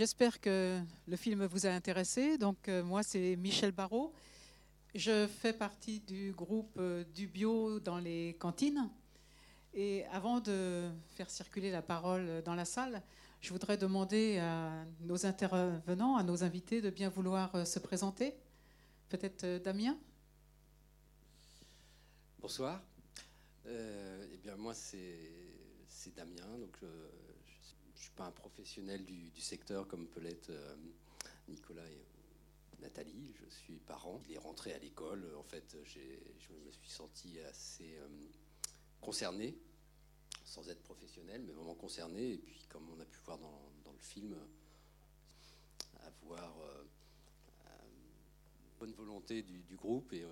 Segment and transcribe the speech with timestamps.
[0.00, 2.38] J'espère que le film vous a intéressé.
[2.38, 4.14] Donc, euh, moi, c'est Michel Barrault.
[4.94, 8.88] Je fais partie du groupe euh, du bio dans les cantines.
[9.74, 13.02] Et avant de faire circuler la parole dans la salle,
[13.42, 18.32] je voudrais demander à nos intervenants, à nos invités, de bien vouloir euh, se présenter.
[19.10, 19.98] Peut-être Damien
[22.38, 22.82] Bonsoir.
[23.66, 26.56] Eh bien, moi, c'est Damien.
[26.58, 26.78] Donc,
[28.10, 30.74] suis pas un professionnel du, secteur comme peut l'être euh,
[31.48, 33.32] Nicolas et Nathalie.
[33.34, 34.20] Je suis parent.
[34.28, 35.24] Il est rentré à l'école.
[35.36, 38.08] En fait, je me suis senti assez euh,
[39.00, 39.56] concerné,
[40.44, 42.32] sans être professionnel, mais vraiment concerné.
[42.32, 44.36] Et puis, comme on a pu voir dans, le film,
[46.02, 46.84] avoir euh,
[47.66, 47.68] euh,
[48.78, 50.24] bonne volonté du, groupe et,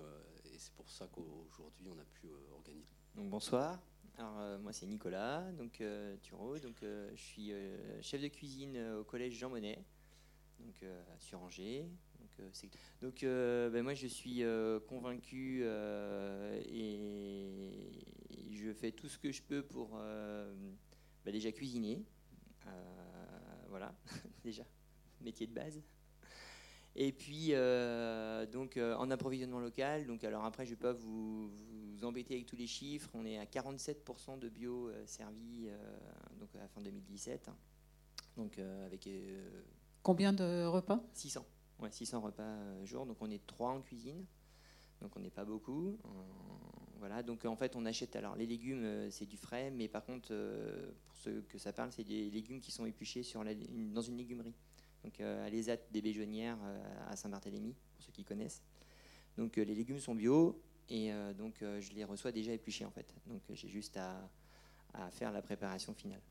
[0.57, 2.93] c'est pour ça qu'aujourd'hui on a pu organiser.
[3.15, 3.79] Donc bonsoir.
[4.19, 6.17] Alors euh, moi c'est Nicolas, donc euh.
[6.61, 9.81] Donc euh, je suis euh, chef de cuisine au collège Jean Monnet,
[10.59, 10.83] donc
[11.19, 11.89] sur Angers.
[13.01, 14.43] Donc, ben, moi je suis
[14.87, 15.67] convaincu et
[18.51, 22.03] je fais tout ce que je peux pour ben, déjà cuisiner.
[23.69, 23.93] Voilà,
[24.43, 24.63] déjà
[25.21, 25.81] métier de base.
[26.95, 30.93] Et puis, euh, donc, euh, en approvisionnement local, donc, alors après, je ne vais pas
[30.93, 33.09] vous, vous embêter avec tous les chiffres.
[33.13, 35.77] On est à 47% de bio euh, servi euh,
[36.39, 37.47] donc à la fin 2017.
[37.47, 37.55] hein.
[38.37, 39.07] Donc, avec
[40.01, 41.01] Combien de repas?
[41.13, 41.45] 600.
[41.79, 43.05] Ouais, 600 repas jour.
[43.05, 44.25] Donc, on est trois en cuisine.
[45.01, 45.97] Donc, on n'est pas beaucoup.
[46.99, 47.21] Voilà.
[47.23, 48.15] Donc, en fait, on achète.
[48.15, 49.71] Alors, les légumes, c'est du frais.
[49.71, 50.29] Mais par contre,
[51.05, 54.01] pour ceux que ça parle, c'est des légumes qui sont épluchés sur la- une- dans
[54.01, 54.53] une légumerie.
[55.03, 58.61] Donc, euh, à l'ESAT des Béjonnières euh, à Saint-Barthélemy, pour ceux qui connaissent.
[59.37, 60.61] Donc, euh, les légumes sont bio.
[60.91, 63.13] Et donc, je les reçois déjà épluchés, en fait.
[63.27, 64.27] Donc, j'ai juste à,
[65.11, 66.23] faire la préparation finale.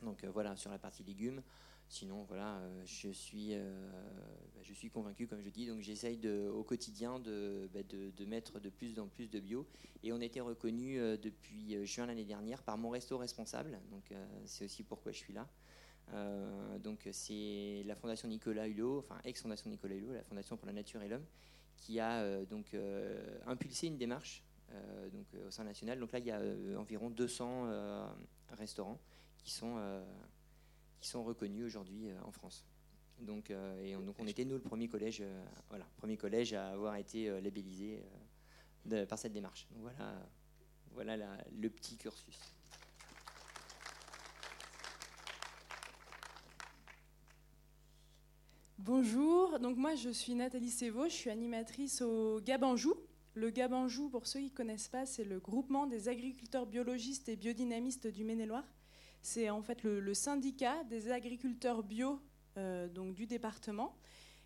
[0.00, 1.42] Donc, voilà, sur la partie légumes.
[1.90, 7.20] Sinon, voilà, je suis, bah, je suis convaincu, comme je dis, donc j'essaye au quotidien
[7.20, 9.66] de, bah, de, de mettre de plus en plus de bio.
[10.02, 13.78] Et on a été reconnu depuis juin l'année dernière par mon resto responsable.
[13.90, 14.10] Donc,
[14.46, 15.46] c'est aussi pourquoi je suis là.
[16.12, 20.72] Euh, donc, c'est la Fondation Nicolas Hulot, enfin ex-Fondation Nicolas Hulot, la Fondation pour la
[20.72, 21.24] Nature et l'Homme,
[21.76, 25.98] qui a euh, donc euh, impulsé une démarche euh, donc, euh, au sein national.
[25.98, 28.06] Donc là, il y a euh, environ 200 euh,
[28.52, 29.00] restaurants
[29.38, 29.76] qui sont
[31.00, 32.64] qui sont reconnus aujourd'hui en France.
[33.20, 35.22] Donc, et on, donc on était nous le premier collège,
[35.68, 38.02] voilà, premier collège à avoir été labellisé
[38.86, 39.66] de- par cette démarche.
[39.70, 40.18] Donc voilà,
[40.92, 42.55] voilà la- le petit cursus.
[48.78, 52.94] Bonjour, donc moi je suis Nathalie Sévaux, je suis animatrice au Gabanjou.
[53.32, 57.36] Le Gabanjou, pour ceux qui ne connaissent pas, c'est le groupement des agriculteurs biologistes et
[57.36, 58.66] biodynamistes du Maine-et-Loire.
[59.22, 62.20] C'est en fait le, syndicat des agriculteurs bio
[62.58, 63.96] euh, donc du département.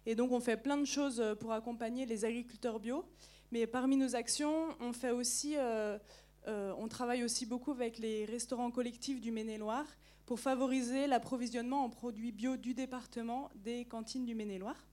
[0.06, 3.04] Et donc on fait plein de choses euh, pour accompagner les agriculteurs bio.
[3.50, 5.98] Mais parmi nos actions, on fait aussi, euh,
[6.46, 9.86] on travaille aussi beaucoup avec les restaurants collectifs du Maine-et-Loire
[10.30, 14.86] pour favoriser l'approvisionnement en produits bio du département des cantines du Maine-et-Loire.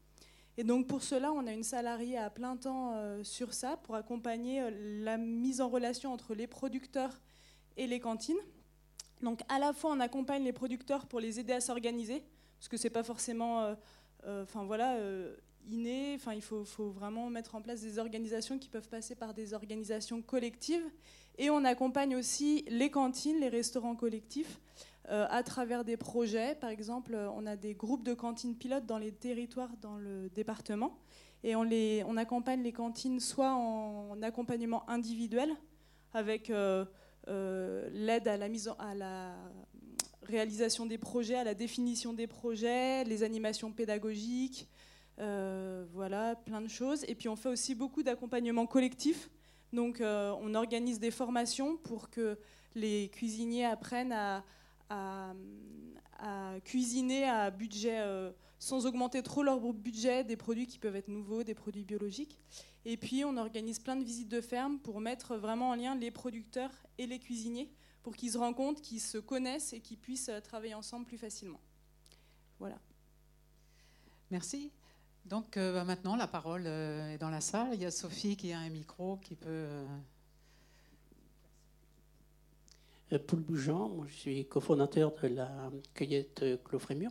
[0.58, 3.94] Et donc pour cela, on a une salariée à plein temps euh, sur ça pour
[3.94, 7.22] accompagner euh, la mise en relation entre les producteurs
[7.75, 8.40] et les cantines.
[9.22, 12.24] Donc à la fois, on accompagne les producteurs pour les aider à s'organiser,
[12.58, 13.62] parce que c'est pas forcément,
[14.25, 14.98] euh, enfin voilà,
[15.69, 16.16] inné.
[16.16, 20.24] Enfin, il faut, vraiment mettre en place des organisations qui peuvent passer par des organisations
[20.24, 20.90] collectives.
[21.38, 24.59] Et on accompagne aussi les cantines, les restaurants collectifs
[25.07, 26.56] à travers des projets.
[26.56, 30.29] Par exemple, euh, on a des groupes de cantines pilotes dans les territoires dans le
[30.29, 30.97] département.
[31.44, 35.51] Et on, les, on accompagne les cantines soit en accompagnement individuel,
[36.13, 36.85] avec euh,
[37.28, 39.35] euh, l'aide à la mise à la
[40.23, 44.68] réalisation des projets, à la définition des projets, les animations pédagogiques,
[45.19, 47.03] euh, voilà, plein de choses.
[47.07, 49.29] Et puis on fait aussi beaucoup d'accompagnement collectif.
[49.74, 52.38] Donc euh, on organise des formations pour que
[52.75, 54.44] les cuisiniers apprennent à,
[54.90, 55.34] à,
[56.64, 61.44] cuisiner à budget euh, sans augmenter trop leur budget des produits qui peuvent être nouveaux,
[61.44, 62.39] des produits biologiques.
[62.86, 66.10] Et puis on organise plein de visites de ferme pour mettre vraiment en lien les
[66.10, 70.39] producteurs et les cuisiniers pour qu'ils se rencontrent, qu'ils se connaissent et qu'ils puissent euh,
[70.39, 71.62] travailler ensemble plus facilement.
[72.57, 72.80] Voilà.
[74.31, 74.72] Merci.
[75.25, 77.69] Donc euh, bah, maintenant, la parole est dans la salle.
[77.74, 79.86] Il y a Sophie qui a un micro qui peut...
[83.15, 87.09] Paul Bougeant, moi je suis cofondateur de la cueillette euh, Clos Frémur.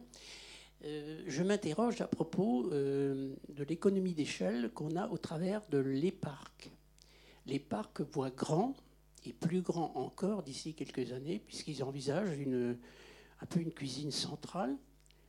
[0.84, 6.12] Euh, je m'interroge à propos euh, de l'économie d'échelle qu'on a au travers de les
[6.12, 6.70] parcs.
[7.46, 8.74] Les parcs voient grand
[9.24, 12.76] et plus grand encore d'ici quelques années, puisqu'ils envisagent une,
[13.40, 14.76] un peu une cuisine centrale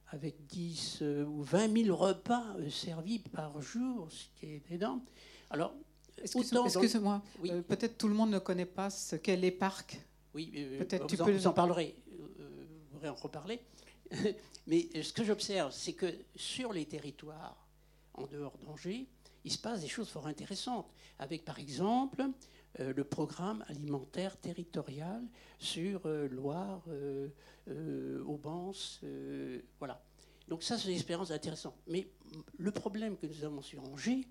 [0.10, 5.02] avec 10 ou 20 000 repas servis par jour, ce qui est énorme.
[5.50, 5.74] Alors,
[6.22, 7.22] excusez-moi,
[7.68, 10.00] peut-être tout le monde ne connaît pas ce qu'est les parcs.
[10.38, 13.60] Oui, peut-être tu peux vous en parlerez, vous pourrez en reparler.
[14.68, 17.68] Mais ce que j'observe, c'est que sur les territoires
[18.14, 19.08] en dehors d'Angers,
[19.46, 22.24] il se passe des choses fort intéressantes, avec par exemple
[22.80, 25.24] euh, le programme alimentaire territorial
[25.58, 29.02] sur euh, Loire, euh, Aubance,
[29.80, 30.04] voilà.
[30.48, 31.76] Donc ça, c'est une expérience intéressante.
[31.88, 32.08] Mais
[32.60, 34.28] le problème que nous avons sur Angers,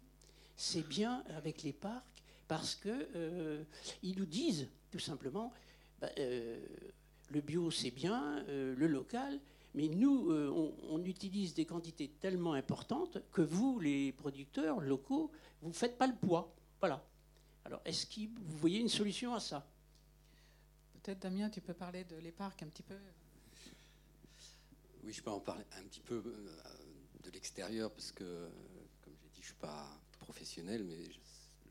[0.54, 3.66] c'est bien avec les parcs, parce que
[4.04, 5.52] ils nous disent tout simplement,
[6.00, 9.40] bah, le bio c'est bien, le local,
[9.76, 10.48] mais nous, euh,
[10.88, 16.06] on, utilise des quantités tellement importantes que vous, les producteurs locaux, vous ne faites pas
[16.06, 16.56] le poids.
[16.81, 17.06] Voilà.
[17.66, 19.69] Alors, est-ce que vous voyez une solution à ça?
[20.94, 22.96] Peut-être, Damien, tu peux parler de l'épargne un petit peu
[25.04, 26.49] Oui, je peux en parler un petit peu euh,
[27.22, 28.49] de l'extérieur, parce que,
[29.02, 29.87] comme j'ai dit, je ne suis pas
[30.20, 31.04] professionnel, mais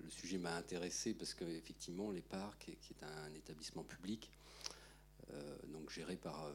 [0.04, 4.32] le sujet m'a intéressé, parce qu'effectivement, les parcs, qui est un établissement public,
[5.32, 6.52] euh, donc géré par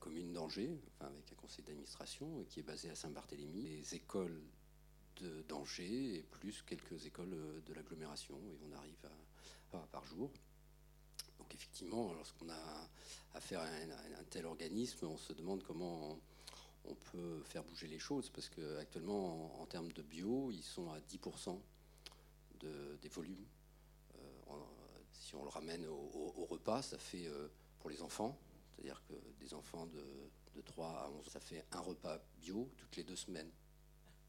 [0.00, 3.62] commune d'Angers, avec un conseil d'administration qui est basé à Saint-Barthélemy.
[3.62, 4.42] Les écoles
[5.48, 8.96] d'Angers et plus quelques écoles de l'agglomération, et on arrive
[9.72, 10.30] à, par jour.
[11.38, 12.88] Donc effectivement, lorsqu'on a
[13.34, 16.18] affaire à un, tel organisme, on se demande comment
[17.12, 20.98] peut faire bouger les choses, parce qu'actuellement, en, en, termes de bio, ils sont à
[21.00, 21.58] 10%
[22.60, 23.46] de, des volumes.
[24.16, 24.54] Euh,
[25.12, 27.48] si on le ramène au, repas, ça fait euh,
[27.78, 28.38] pour les enfants
[28.80, 33.04] c'est-à-dire que des enfants de, 3 à 11, ça fait un repas bio toutes les
[33.04, 33.50] deux semaines,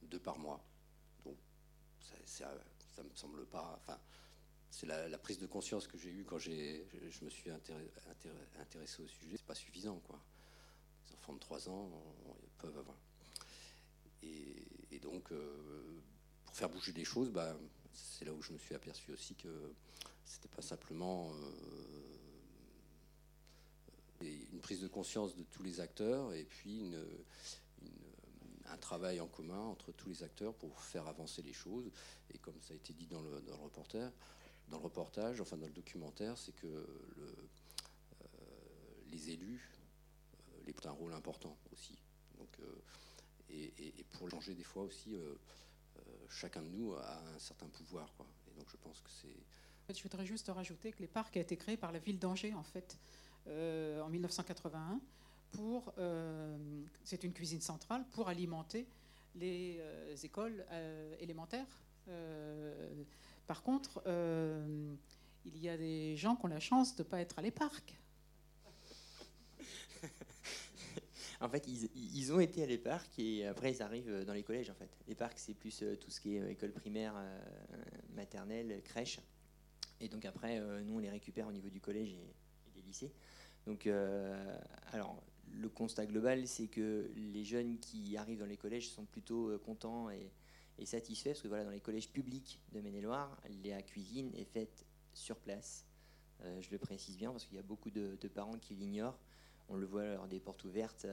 [0.04, 0.64] deux par mois.
[1.26, 1.38] Donc
[2.00, 2.16] ça,
[2.96, 3.76] ça, me semble pas.
[3.78, 4.00] Enfin,
[4.70, 9.38] c'est la, prise de conscience que j'ai eue quand je, me suis intéressé, au sujet.
[9.38, 10.20] C'est pas suffisant, quoi.
[11.18, 11.90] Enfants de 3 ans
[12.58, 12.98] peuvent avoir.
[14.24, 16.00] Et, donc, euh,
[16.46, 17.58] pour faire bouger les choses, bah,
[17.92, 19.74] c'est là où je me suis aperçu aussi que
[20.26, 21.32] c'était pas simplement.
[21.32, 22.02] Euh,
[24.22, 26.94] une prise de conscience de tous les acteurs et puis
[28.72, 31.92] un travail en commun entre tous les acteurs pour faire avancer les choses.
[32.34, 34.12] Et comme ça a été dit dans le, reporter,
[34.70, 38.36] dans le reportage, enfin dans le documentaire, c'est que le, euh,
[39.10, 39.72] les élus
[40.66, 41.98] les un rôle important aussi.
[42.38, 42.82] Donc, euh,
[43.50, 45.16] et, pour changer des fois aussi,
[46.30, 48.10] chacun de nous a un certain pouvoir.
[48.48, 49.94] Et donc je pense que c'est.
[49.94, 52.64] Je voudrais juste rajouter que les parcs a été créé par la ville d'Angers en
[52.64, 52.98] fait.
[53.48, 55.00] Euh, en 1981
[55.52, 56.58] pour, euh,
[57.04, 58.88] c'est une cuisine centrale pour alimenter
[59.36, 60.66] les euh, écoles
[61.20, 61.82] élémentaires.
[63.48, 64.02] par contre,
[65.46, 67.52] il y a des gens qui ont la chance de ne pas être à les
[67.52, 67.98] parcs.
[71.42, 74.70] En fait, ils, ont été à les parcs et après ils arrivent dans les collèges.
[74.70, 77.16] En fait, les parcs c'est plus tout ce qui est école primaire,
[78.14, 79.20] maternelle, crèche.
[80.00, 83.12] Et donc après, nous on les récupère au niveau du collège et des lycées.
[83.66, 84.58] Donc, euh,
[84.92, 85.22] alors,
[85.52, 89.58] le constat global, c'est que les jeunes qui arrivent dans les collèges sont plutôt euh,
[89.58, 90.32] contents et,
[90.84, 94.84] satisfaits, parce que voilà, dans les collèges publics de Maine-et-Loire, la cuisine est faite
[95.14, 95.86] sur place.
[96.42, 99.20] Euh, je le précise bien, parce qu'il y a beaucoup de, parents qui l'ignorent.
[99.72, 101.08] On le voit lors des portes ouvertes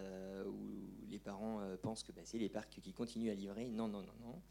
[0.46, 3.68] où les parents pensent que bah, c'est les parcs qui continuent à livrer.
[3.68, 4.42] Non, non, non, non.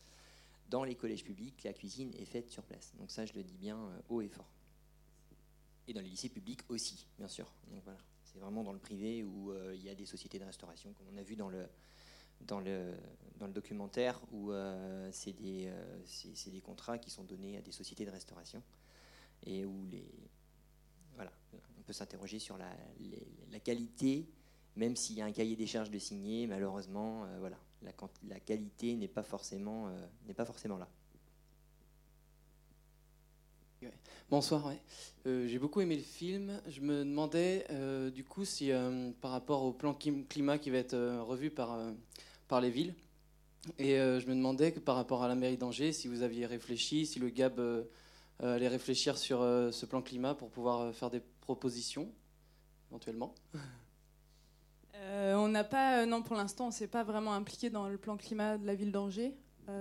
[0.69, 2.93] Dans les collèges publics, la cuisine est faite sur place.
[2.97, 3.77] Donc ça, je le dis bien
[4.09, 4.49] haut et fort
[5.87, 7.51] et dans les lycées publics aussi, bien sûr.
[8.23, 11.07] C'est vraiment dans le privé où euh, il y a des sociétés de restauration, comme
[11.13, 11.67] on a vu dans le,
[13.49, 15.99] documentaire, où euh, c'est des, euh,
[16.47, 18.61] des contrats qui sont donnés à des sociétés de restauration
[19.43, 20.05] et où les,
[21.15, 21.31] voilà,
[21.87, 22.69] peut s'interroger sur la,
[23.59, 24.27] qualité,
[24.75, 29.07] même s'il y a un cahier des charges de signer, malheureusement, voilà, la, qualité n'est
[29.07, 29.89] pas forcément,
[30.27, 30.87] n'est pas forcément là.
[34.29, 34.73] Bonsoir,
[35.25, 36.59] euh, j'ai beaucoup aimé le film.
[36.67, 40.79] Je me demandais euh, du coup si euh, par rapport au plan climat qui va
[40.79, 41.79] être revu par,
[42.49, 42.93] par les villes,
[43.79, 47.05] et je me demandais que par rapport à la mairie d'Angers, si vous aviez réfléchi,
[47.05, 47.85] si le GAB
[48.39, 52.11] allait réfléchir sur ce plan climat pour pouvoir faire des propositions,
[52.89, 53.33] éventuellement.
[54.93, 58.57] on n'a pas, non pour l'instant, on s'est pas vraiment impliqué dans le plan climat
[58.57, 59.33] de la ville d'Angers.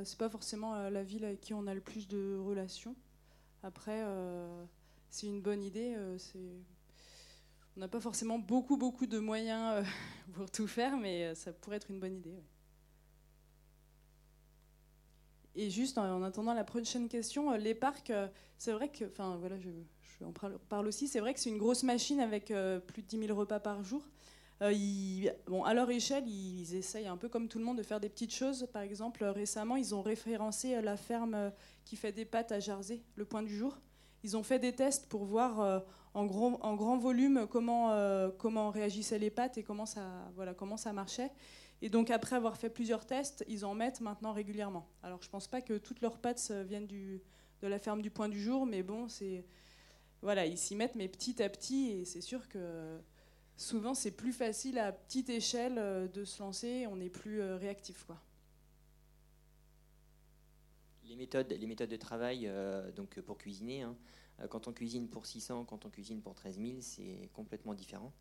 [0.05, 2.95] c'est pas forcément la ville avec qui on a le plus de relations.
[3.67, 4.65] Après, euh,
[5.11, 5.95] c'est une bonne idée.
[5.97, 6.17] Euh,
[7.77, 9.85] on n'a pas forcément beaucoup, beaucoup de moyens euh,
[10.35, 12.39] pour tout faire, mais ça pourrait être une bonne idée.
[15.57, 18.13] Et juste en, attendant la prochaine question, les parcs,
[18.57, 19.71] c'est vrai que, enfin voilà, je,
[20.25, 20.33] en
[20.69, 23.61] parle aussi, c'est vrai que c'est une grosse machine avec plus de 10 000 repas
[23.61, 24.03] par jour.
[24.61, 28.09] bon, à leur échelle, ils essayent un peu comme tout le monde de faire des
[28.09, 28.67] petites choses.
[28.73, 31.53] Par exemple, récemment, ils ont référencé la ferme
[31.85, 33.79] qui fait des pâtes à Jersey, le point du jour.
[34.23, 37.95] Ils ont fait des tests pour voir en, grand volume comment,
[38.39, 41.31] comment réagissaient les pâtes et comment ça, voilà, comment ça marchait.
[41.83, 44.89] Et donc après avoir fait plusieurs tests, ils en mettent maintenant régulièrement.
[45.03, 47.21] Alors je ne pense pas que toutes leurs pâtes viennent de
[47.63, 49.45] la ferme du Point du Jour, mais bon, c'est
[50.27, 52.99] voilà, ils s'y mettent, mais petit à petit, et c'est sûr que
[53.57, 57.57] souvent c'est plus facile à petite échelle euh, de se lancer, on est plus euh,
[57.57, 58.09] réactif.
[61.05, 63.97] Les méthodes, de travail, euh, donc pour cuisiner, hein,
[64.51, 68.13] quand on cuisine pour 600, quand on cuisine pour 13 000, c'est complètement différent.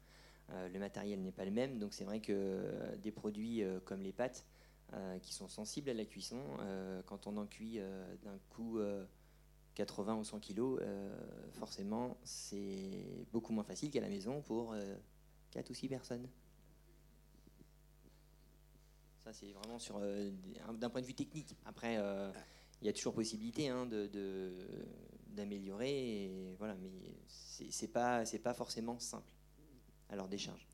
[0.49, 4.45] Le matériel n'est pas le même, donc c'est vrai que des produits comme les pâtes,
[5.23, 6.39] qui sont sensibles à la cuisson,
[7.07, 7.79] quand on en cuit
[8.23, 8.79] d'un coup
[9.75, 10.81] 80 ou 100 kilos,
[11.53, 14.75] forcément c'est beaucoup moins facile qu'à la maison pour
[15.51, 16.27] 4 ou 6 personnes.
[19.23, 21.55] Ça, c'est vraiment sur d'un point de vue technique.
[21.65, 21.95] Après,
[22.81, 23.87] il y a toujours possibilité hein,
[25.27, 26.91] d'améliorer, voilà, mais
[27.27, 29.35] c'est pas, pas forcément simple
[30.15, 30.67] leur décharge.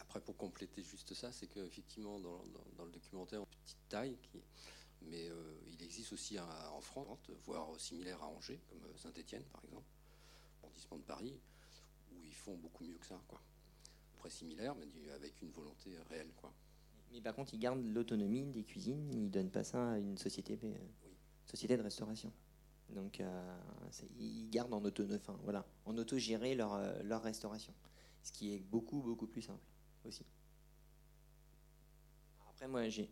[0.00, 2.44] Après, pour compléter juste ça, c'est qu'effectivement, dans,
[2.76, 4.42] dans, le documentaire, petite taille, qui,
[5.04, 9.86] mais euh, il existe aussi en France, voire similaire à Angers, comme Saint-Etienne par exemple,
[10.62, 11.38] arrondissement de Paris,
[12.12, 13.20] où ils font beaucoup mieux que ça.
[13.28, 13.40] Quoi.
[14.16, 16.32] Après, similaire, mais avec une volonté réelle.
[16.36, 16.52] Quoi.
[17.12, 20.18] Mais par contre, ils gardent l'autonomie des cuisines, ils ne donnent pas ça à une
[20.18, 20.74] société, euh,
[21.46, 22.32] société de restauration.
[22.90, 23.58] Donc, euh,
[24.18, 27.72] ils gardent en auto, enfin, voilà, en auto-gérer leur, leur restauration
[28.24, 29.62] ce qui est beaucoup, beaucoup plus simple
[30.04, 30.24] aussi.
[32.48, 33.10] Après, moi, j'ai.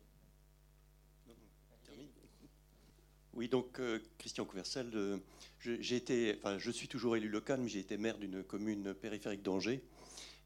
[3.34, 5.18] Oui, donc euh, Christian Couversel, euh,
[5.60, 9.42] j'ai été, enfin, je suis toujours élu local, mais j'ai été maire d'une commune périphérique
[9.42, 9.82] d'Angers,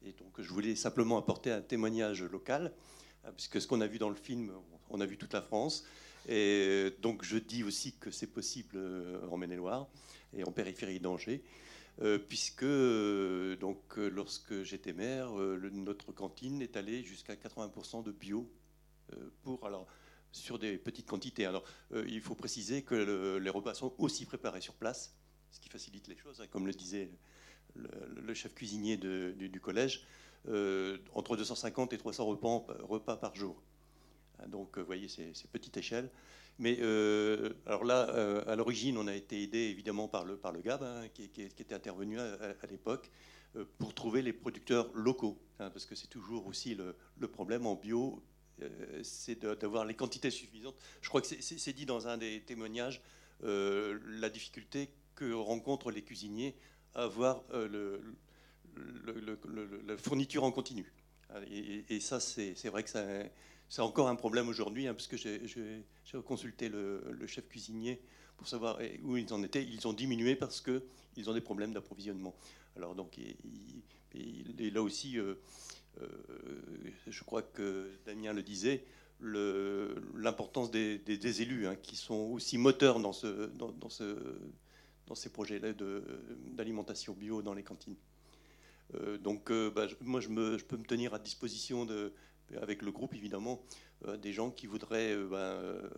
[0.05, 2.71] et donc je voulais simplement apporter un témoignage local,
[3.25, 4.51] hein, puisque ce qu'on a vu dans le film,
[4.89, 5.85] on a vu toute la France,
[6.29, 9.87] et donc je dis aussi que c'est possible euh, en Maine-et-Loire
[10.33, 11.43] et en périphérie d'Angers.
[12.03, 18.11] Euh, puisque euh, donc, euh, lorsque j'étais maire, notre cantine est allée jusqu'à 80% de
[18.11, 18.47] bio
[19.41, 19.87] pour, alors,
[20.31, 21.45] sur des petites quantités.
[21.45, 25.15] Alors, il faut préciser que les repas sont aussi préparés sur place,
[25.51, 27.09] ce qui facilite les choses, hein, comme le disait
[27.75, 30.05] le, chef cuisinier du, collège,
[31.13, 33.61] entre 250 et 300 repas, par jour.
[34.39, 36.09] Hein, donc, vous voyez, c'est petite échelle.
[36.59, 40.83] Mais euh, alors là, euh, à l'origine, on a été aidé évidemment par le, GAB,
[40.83, 43.11] hein, qui, était intervenu à, l'époque,
[43.55, 45.37] euh, pour trouver les producteurs locaux.
[45.57, 48.23] Parce que c'est toujours aussi le, problème en bio,
[49.03, 50.75] c'est d'avoir les quantités suffisantes.
[51.01, 53.01] Je crois que c'est dit dans un des témoignages,
[53.41, 56.55] la difficulté que rencontrent les cuisiniers
[56.95, 58.01] à avoir le,
[59.85, 60.91] la fourniture en continu.
[61.51, 62.89] Et, et ça, c'est vrai que
[63.69, 65.83] c'est encore un problème aujourd'hui, hein, parce que j'ai
[66.25, 68.01] consulté le, chef cuisinier
[68.37, 69.63] pour savoir où ils en étaient.
[69.63, 72.35] Ils ont diminué parce qu'ils ont des problèmes d'approvisionnement.
[72.75, 73.17] Alors donc,
[74.13, 75.35] il, est là aussi, euh, euh,
[77.07, 78.83] je crois que Damien le disait,
[79.21, 84.17] l'importance des, élus, hein, qui sont aussi moteurs dans, ce, dans, ce,
[85.07, 85.73] dans ces projets-là
[86.53, 87.95] d'alimentation bio dans les cantines.
[88.95, 91.85] Euh, donc, bah, moi, je, me, peux me tenir à disposition
[92.55, 93.61] avec le groupe évidemment,
[94.05, 95.89] euh, des gens qui voudraient euh, euh,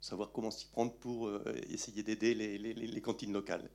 [0.00, 1.30] savoir comment s'y prendre pour
[1.68, 3.68] essayer d'aider les, cantines locales.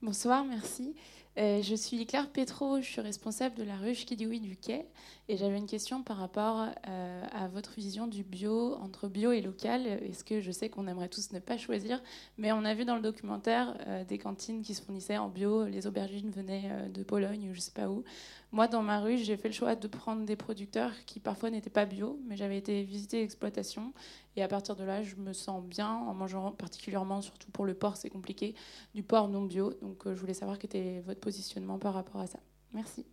[0.00, 0.94] Bonsoir, merci.
[1.38, 4.86] Je suis Claire Petro, je suis responsable de la ruche qui dit oui du quai.
[5.28, 9.86] Et j'avais une question par rapport à votre vision du bio, entre bio et local.
[9.86, 12.02] Est-ce que je sais qu'on aimerait tous ne pas choisir,
[12.38, 13.76] mais on a vu dans le documentaire
[14.08, 17.72] des cantines qui se fournissaient en bio, les aubergines venaient de Pologne ou je sais
[17.72, 18.04] pas où.
[18.50, 21.68] Moi, dans ma rue, j'ai fait le choix de prendre des producteurs qui parfois n'étaient
[21.68, 23.92] pas bio, mais j'avais été visiter l'exploitation.
[24.36, 27.74] Et à partir de là, je me sens bien en mangeant particulièrement, surtout pour le
[27.74, 28.54] porc, c'est compliqué,
[28.94, 29.74] du porc non bio.
[29.82, 32.40] Donc euh, je voulais savoir quel était votre positionnement par rapport à ça.
[32.72, 33.04] Merci.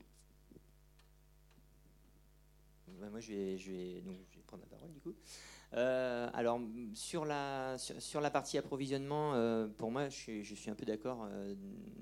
[2.99, 4.03] Bah, moi, je vais,
[4.47, 5.13] prendre la parole du coup.
[5.73, 6.61] Euh, alors
[6.93, 11.27] sur la, sur, la partie approvisionnement, euh, pour moi, je suis, un peu d'accord.
[11.29, 11.55] Euh,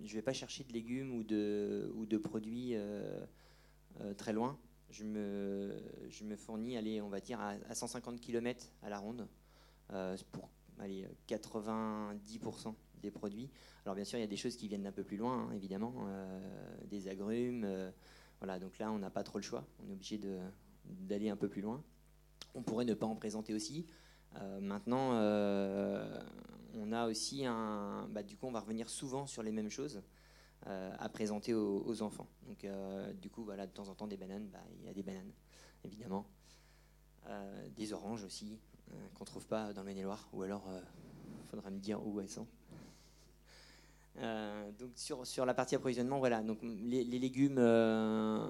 [0.04, 2.76] je ne vais pas chercher de légumes ou de, ou de produits
[4.18, 4.58] très loin.
[4.90, 5.76] Je me,
[6.10, 9.28] je me fournis, allez, on va dire, à, 150 km à la ronde
[10.32, 13.50] pour allez, 90% des produits.
[13.86, 15.54] Alors bien sûr, il y a des choses qui viennent d'un peu plus loin, hein,
[15.54, 15.94] évidemment,
[16.86, 17.68] des agrumes.
[18.40, 19.66] voilà, donc là, on n'a pas trop le choix.
[19.84, 20.20] On est obligé
[20.86, 21.84] d'aller un peu plus loin.
[22.56, 23.86] On pourrait ne pas en présenter aussi.
[24.36, 26.20] Euh, maintenant, euh,
[26.74, 28.08] on a aussi un.
[28.10, 30.02] Bah, du coup, on va revenir souvent sur les mêmes choses.
[30.66, 32.28] à présenter aux, enfants.
[32.48, 32.66] Donc,
[33.22, 35.34] du coup, voilà, de temps en temps, des bananes, bah, il y a des bananes,
[35.84, 36.26] évidemment.
[37.76, 38.60] des oranges aussi,
[39.14, 40.64] qu'on ne trouve pas dans le Maine-et-Loire, ou alors,
[41.28, 42.48] il faudra me dire où elles sont.
[44.20, 46.44] Euh, donc sur, la partie approvisionnement, voilà.
[46.84, 48.46] Les, légumes, euh,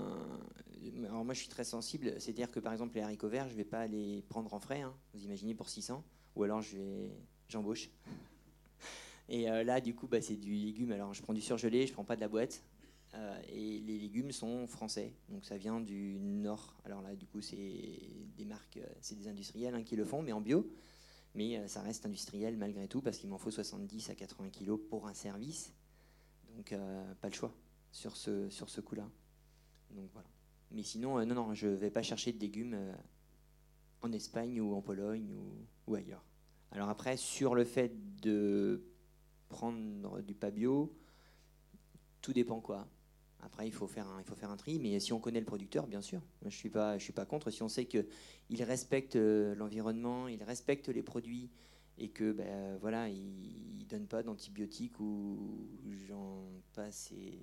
[1.06, 3.64] alors moi je suis très sensible, c'est-à-dire que par exemple les haricots verts, je vais
[3.64, 6.04] pas les prendre en frais, hein, vous imaginez pour 600,
[6.36, 7.12] ou alors je vais,
[7.48, 7.90] j'embauche.
[9.30, 11.94] Et euh, là du coup bah, c'est du légume, alors je prends du surgelé, je
[11.94, 12.64] prends pas de la boîte.
[13.50, 16.76] et les légumes sont français, donc ça vient du nord.
[16.84, 20.34] Alors là, du coup, c'est des marques, c'est des industriels hein, qui le font, mais
[20.34, 20.68] en bio
[21.36, 24.80] mais euh, ça reste industriel malgré tout parce qu'il m'en faut 70 à 80 kilos
[24.90, 25.74] pour un service.
[26.56, 27.54] Donc euh, pas le choix
[27.92, 29.10] sur ce, sur ce coup-là.
[29.92, 30.28] Donc voilà.
[30.74, 32.78] Mais sinon, euh, non, non, je ne vais pas chercher de légumes
[34.02, 35.34] en Espagne ou en Pologne
[35.88, 36.24] ou, ailleurs.
[36.72, 38.84] Alors après, sur le fait de
[39.50, 40.92] prendre du pas bio,
[42.22, 42.88] tout dépend quoi.
[43.42, 45.46] Après, il faut, faire un, il faut faire un tri, mais si on connaît le
[45.46, 47.52] producteur, bien sûr, je suis, pas, je suis pas contre.
[47.52, 51.52] Si on sait qu'il respecte euh, l'environnement, il respecte les produits
[51.98, 55.68] et que ben, voilà, il ne donne pas d'antibiotiques ou
[56.08, 57.38] j'en passe et,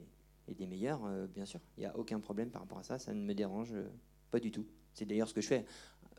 [0.48, 3.12] des meilleurs, euh, bien sûr, il n'y a aucun problème par rapport à ça, ça
[3.12, 3.88] ne me dérange euh,
[4.30, 4.66] pas du tout.
[4.94, 5.64] C'est d'ailleurs ce que je fais.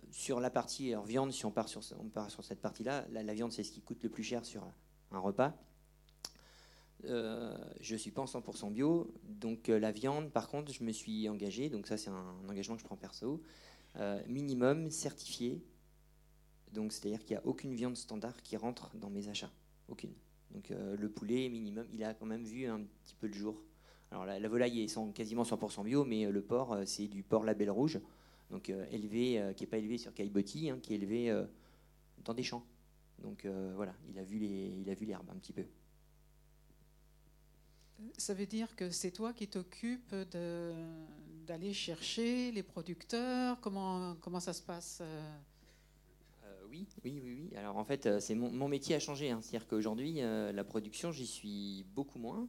[0.10, 3.82] Sur la partie viande, si on part sur, cette partie-là, la viande, c'est ce qui
[3.82, 4.66] coûte le plus cher sur
[5.12, 5.58] un repas.
[7.06, 9.13] Euh, je suis pas en 100% bio.
[9.24, 12.75] Donc euh, la viande, par contre, je me suis engagé, donc ça c'est un, engagement
[12.75, 13.42] que je prends perso,
[13.98, 15.63] euh, minimum certifié.
[16.74, 19.51] Donc c'est-à-dire qu'il n'y a aucune viande standard qui rentre dans mes achats.
[19.88, 20.13] Aucune.
[20.51, 23.63] Donc le poulet minimum, il a quand même vu un petit peu de jour.
[24.12, 28.00] Alors la, volaille est quasiment 100% bio, mais le porc, c'est du porc label rouge,
[28.50, 31.34] donc élevé, qui n'est pas élevé sur caillebotis, hein, qui est élevé
[32.25, 32.65] dans des champs.
[33.20, 35.63] Donc voilà, il a vu l'herbe un petit peu.
[38.18, 40.15] Ça veut dire que c'est toi qui t'occupes
[41.46, 43.60] d'aller chercher les producteurs?
[43.62, 45.38] Comment, comment ça se passe euh?
[46.44, 47.57] Euh, oui, oui, oui, oui.
[47.57, 49.29] Alors en fait, euh, c'est mon, métier a changé.
[49.31, 49.40] Hein.
[49.42, 52.48] C'est-à-dire qu'aujourd'hui, la production, j'y suis beaucoup moins.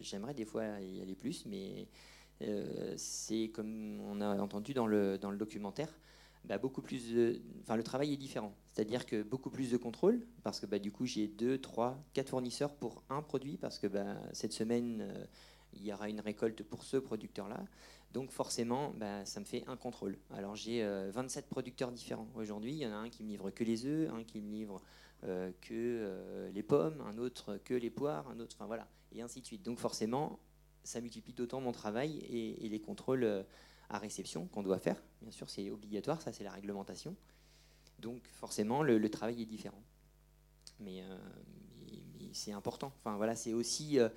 [0.00, 1.88] J'aimerais des fois y aller plus, mais
[2.96, 5.88] c'est comme on a entendu dans le, dans le documentaire,
[6.44, 8.54] bah, beaucoup plus enfin, le travail est différent.
[8.72, 12.30] C'est-à-dire que beaucoup plus de contrôle, parce que bah, du coup j'ai deux, trois, quatre
[12.30, 15.24] fournisseurs pour un produit, parce que bah, cette semaine euh,
[15.72, 17.64] il y aura une récolte pour ce producteur-là.
[18.12, 20.18] Donc forcément, bah, ça me fait un contrôle.
[20.30, 22.72] Alors j'ai 27 euh, producteurs différents aujourd'hui.
[22.72, 24.76] Il y en a un qui me livre que les œufs, un qui me livre
[24.76, 24.80] euh,
[25.60, 29.46] que les pommes, un autre que les poires, un autre, enfin voilà, et ainsi de
[29.46, 29.62] suite.
[29.62, 30.38] Donc forcément,
[30.82, 33.44] ça multiplie d'autant mon travail et, les contrôles
[33.88, 35.02] à réception qu'on doit faire.
[35.22, 37.16] Bien sûr, c'est obligatoire, ça c'est la réglementation.
[37.98, 39.82] Donc forcément, le, travail est différent.
[40.80, 41.16] Mais, euh,
[42.32, 42.92] c'est important.
[42.98, 44.08] Enfin voilà, c'est aussi euh,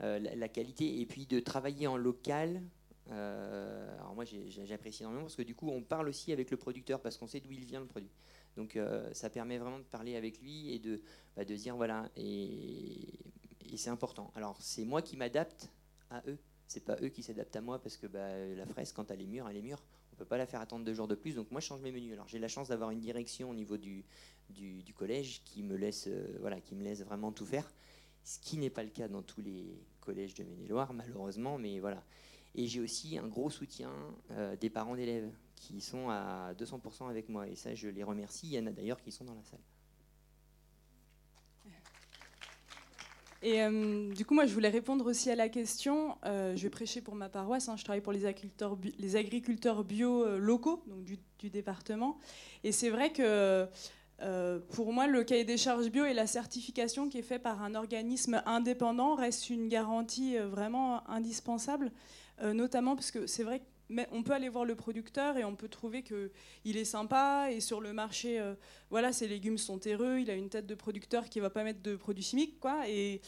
[0.00, 2.62] euh, la, qualité et puis de travailler en local.
[3.08, 7.18] alors moi, j'apprécie énormément parce que du coup, on parle aussi avec le producteur parce
[7.18, 8.10] qu'on sait d'où il vient le produit.
[8.56, 8.78] Donc
[9.12, 11.02] ça permet vraiment de parler avec lui et de,
[11.36, 13.18] bah, de dire voilà et,
[13.70, 14.32] et c'est important.
[14.34, 15.70] Alors c'est moi qui m'adapte
[16.10, 19.10] à eux c'est pas eux qui s'adaptent à moi parce que bah, la fraise, quand
[19.10, 19.82] elle est mûre, elle est mûre.
[20.12, 21.34] On peut pas la faire attendre deux jours de plus.
[21.34, 22.12] Donc moi, je change mes menus.
[22.12, 24.04] Alors j'ai la chance d'avoir une direction au niveau du,
[24.50, 27.70] du, collège qui me laisse, euh, voilà, qui me laisse vraiment tout faire.
[28.24, 31.58] Ce qui n'est pas le cas dans tous les collèges de Maine-et-Loire, malheureusement.
[31.58, 32.02] Mais voilà.
[32.54, 33.92] Et j'ai aussi un gros soutien
[34.32, 37.48] euh, des parents d'élèves qui sont à 200% avec moi.
[37.48, 38.46] Et ça, je les remercie.
[38.46, 39.60] Il y en a d'ailleurs qui sont dans la salle.
[43.42, 46.16] Et euh, du coup, moi, je voulais répondre aussi à la question.
[46.24, 47.68] Euh, je vais prêcher pour ma paroisse.
[47.68, 51.18] Hein, je travaille pour les agriculteurs, bio euh, locaux, donc du,
[51.50, 52.18] département.
[52.64, 53.68] Et c'est vrai que
[54.70, 57.76] pour moi, le cahier des charges bio et la certification qui est faite par un
[57.76, 61.92] organisme indépendant reste une garantie vraiment indispensable,
[62.42, 65.54] notamment parce que c'est vrai que mais on peut aller voir le producteur et on
[65.54, 68.54] peut trouver qu'il est sympa et sur le marché, euh,
[68.90, 71.62] voilà, ses légumes sont terreux, il a une tête de producteur qui ne va pas
[71.62, 72.88] mettre de produits chimiques, quoi.
[72.88, 73.20] Et,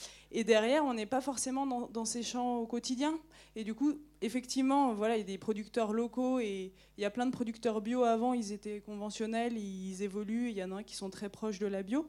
[0.45, 3.19] derrière, on n'est pas forcément dans, ces champs au quotidien.
[3.57, 7.11] Et du coup, effectivement, voilà, il y a des producteurs locaux et il y a
[7.11, 10.97] plein de producteurs bio avant, ils étaient conventionnels, ils évoluent, il y en a qui
[10.97, 12.09] sont très proches de la bio.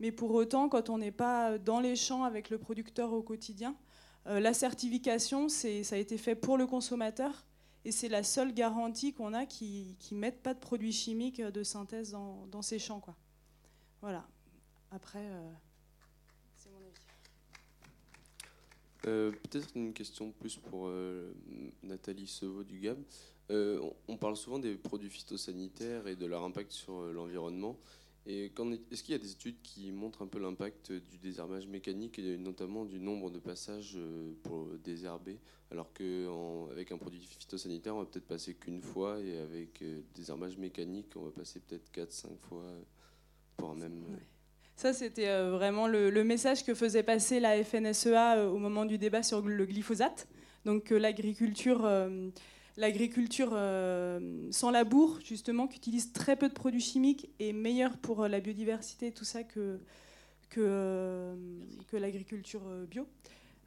[0.00, 3.74] Mais pour autant, quand on n'est pas dans les champs avec le producteur au quotidien,
[4.26, 7.46] euh, la certification, ça a été fait pour le consommateur
[7.86, 11.62] et c'est la seule garantie qu'on a qui ne mettent pas de produits chimiques de
[11.62, 12.98] synthèse dans, ces champs.
[12.98, 13.14] Quoi.
[14.00, 14.26] Voilà.
[14.90, 15.52] Après, euh,
[16.56, 16.90] c'est mon avis.
[19.06, 21.32] Euh, peut-être une question plus pour euh,
[21.84, 22.98] Nathalie Sevaux du GAB.
[23.50, 27.78] on parle souvent des produits phytosanitaires et de leur impact sur l'environnement.
[28.28, 32.84] Est-ce qu'il y a des études qui montrent un peu l'impact du désherbage mécanique notamment
[32.84, 35.38] du nombre de passages euh, pour désherber
[35.70, 40.56] alors qu'avec un produit phytosanitaire on va peut-être passer qu'une fois et avec euh, désherbage
[40.58, 42.64] mécanique on va passer peut-être 4-5 fois
[43.56, 44.02] pour un même...
[44.10, 44.16] euh,
[44.74, 49.22] Ça, c'était vraiment le, le message que faisait passer la FNSEA au moment du débat
[49.22, 50.28] sur le glyphosate.
[50.64, 51.88] Donc l'agriculture,
[52.76, 58.24] l'agriculture euh, sans labour, justement, qui utilise très peu de produits chimiques, est meilleure pour
[58.24, 59.80] euh, la biodiversité tout ça que,
[60.50, 61.34] que, euh,
[61.92, 63.06] l'agriculture bio.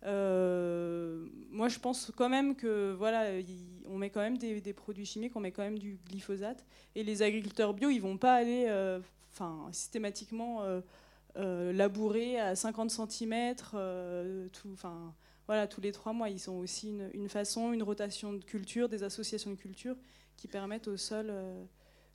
[0.03, 5.35] Moi, je pense quand même que voilà, il- on met quand même des, produits chimiques,
[5.35, 6.63] on met quand même du glyphosate,
[6.95, 8.67] et les agriculteurs bio, ils vont pas aller,
[9.71, 10.61] systématiquement
[11.35, 13.55] labourer à 50 cm,
[14.53, 15.13] tout, enfin,
[15.49, 16.29] voilà, tous les trois mois.
[16.29, 19.95] Ils ont aussi une, façon, une rotation de culture, des associations de culture
[20.37, 21.65] qui permettent au sol euh,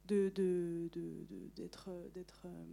[0.06, 2.64] d'être, d'être euh,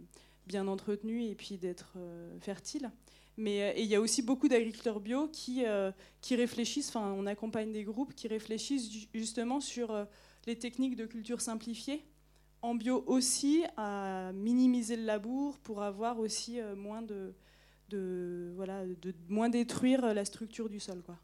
[0.46, 2.92] bien entretenu et puis d'être euh, fertile.
[3.36, 5.90] Mais euh, il y a aussi beaucoup d'agriculteurs bio qui, euh,
[6.30, 10.04] réfléchissent, enfin on accompagne des groupes qui réfléchissent ju- justement sur euh,
[10.46, 12.04] les techniques de culture simplifiée,
[12.60, 17.34] en bio aussi, à minimiser le labour pour avoir aussi euh, moins de,
[17.88, 21.02] de, voilà, de moins détruire la structure du sol.
[21.02, 21.18] Quoi.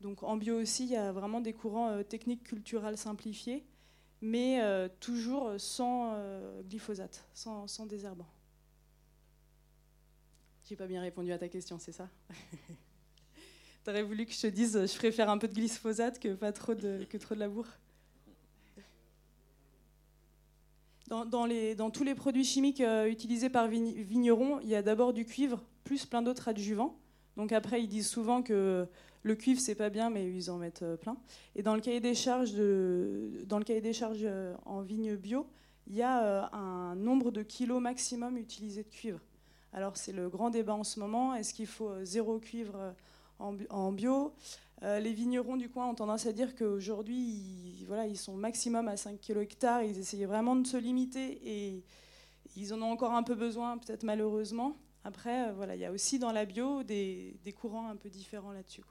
[0.00, 3.64] Donc en bio aussi, il y a vraiment des courants euh, techniques culturales simplifiées,
[4.20, 8.26] mais euh, toujours sans euh, glyphosate, sans, sans désherbant.
[10.68, 12.08] J'ai pas bien répondu à ta question, c'est ça?
[13.84, 16.74] T'aurais voulu que je te dise, je préfère un peu de glyphosate que pas trop
[16.74, 17.66] de, que trop de labour?
[21.08, 24.82] Dans, dans les, dans tous les produits chimiques utilisés par vign- vignerons, il y a
[24.82, 26.96] d'abord du cuivre, plus plein d'autres adjuvants.
[27.36, 28.86] Donc après, ils disent souvent que
[29.22, 31.16] le cuivre, c'est pas bien, mais ils en mettent euh, plein.
[31.56, 35.46] Et dans le cahier des charges, euh, en vigne bio,
[35.86, 39.20] il y a euh, un nombre de kilos maximum utilisé de cuivre.
[39.72, 41.34] Alors c'est le grand débat en ce moment.
[41.34, 42.94] Est-ce qu'il faut zéro cuivre
[43.38, 44.32] en, bi- en bio?
[44.82, 49.38] Les vignerons du coin ont tendance à dire qu'aujourd'hui, ils, sont maximum à 5 kg
[49.38, 49.82] hectare.
[49.82, 51.82] Ils essayent vraiment de se limiter et
[52.54, 54.76] ils en ont encore un peu besoin, peut-être malheureusement.
[55.04, 58.52] Après, euh, voilà, il y a aussi dans la bio des, courants un peu différents
[58.52, 58.82] là-dessus.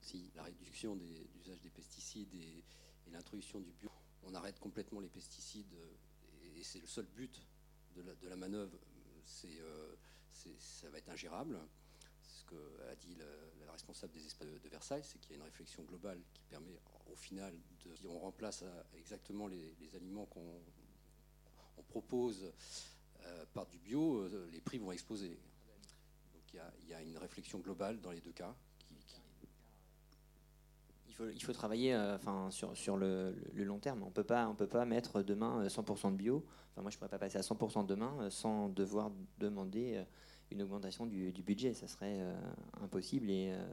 [0.00, 2.64] Si la réduction des- d'usage des pesticides et,
[3.12, 3.90] l'introduction du bio,
[4.22, 7.44] on arrête complètement les pesticides euh, et, c'est le seul but
[7.96, 8.78] de la, manœuvre.
[9.24, 9.94] C'est, euh,
[10.32, 11.58] c'est- ça va être ingérable.
[12.22, 15.82] Ce qu'a dit la, responsable des espaces de, Versailles, c'est qu'il y a une réflexion
[15.84, 16.78] globale qui permet
[17.10, 20.60] au final, de, on remplace exactement les, aliments qu'on
[21.76, 22.52] on propose
[23.52, 25.38] par du bio, euh, les prix vont exploser.
[26.34, 28.54] Donc il y a- une réflexion globale dans les deux cas
[31.08, 32.18] Il faut, il faut travailler euh,
[32.50, 34.02] sur, le, long terme.
[34.02, 34.24] On ne peut
[34.66, 36.44] pas mettre demain euh, 100% de bio.
[36.72, 40.04] Enfin, moi, je ne pourrais pas passer à 100% demain euh, sans devoir demander euh,
[40.50, 41.74] une augmentation du, budget.
[41.74, 42.34] Ça serait euh,
[42.80, 43.64] impossible et euh,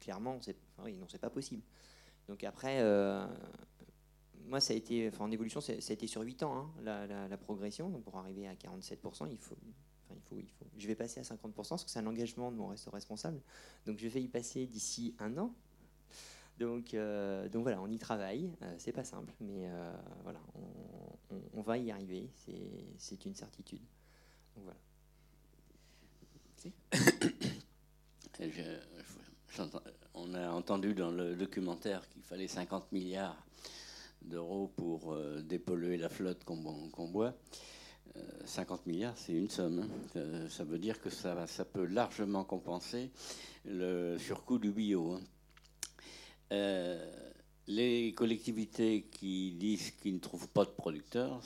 [0.00, 1.62] clairement, c'est enfin, c'est pas possible.
[2.28, 3.26] Donc après, euh,
[4.50, 7.88] moi, ça a été, en évolution, ça a été sur 8 ans, hein, la, progression.
[7.88, 9.56] Donc pour arriver à 47%, il faut.
[10.76, 13.40] Je vais passer à 50% parce que c'est un engagement de mon reste responsable.
[13.86, 15.54] Donc je vais y passer d'ici un an.
[16.58, 18.50] Donc, euh, voilà, on y travaille.
[18.62, 19.92] Euh, c'est pas simple, mais euh,
[20.24, 20.40] voilà,
[21.54, 22.28] on, va y arriver.
[22.98, 23.80] C'est- une certitude.
[24.56, 24.78] Donc voilà.
[30.14, 33.42] On a entendu dans le documentaire qu'il fallait 50 milliards
[34.22, 37.34] d'euros pour euh, dépolluer la flotte qu'on bo- qu'on boit.
[38.16, 39.80] Euh, 50 milliards, c'est une somme.
[39.80, 39.88] hein.
[40.16, 43.10] Euh, ça veut dire que ça, ça peut largement compenser
[43.64, 45.12] le surcoût du bio.
[45.12, 45.20] hein.
[46.52, 47.30] Euh,
[47.68, 51.40] les collectivités qui disent qu'ils ne trouvent pas de producteurs,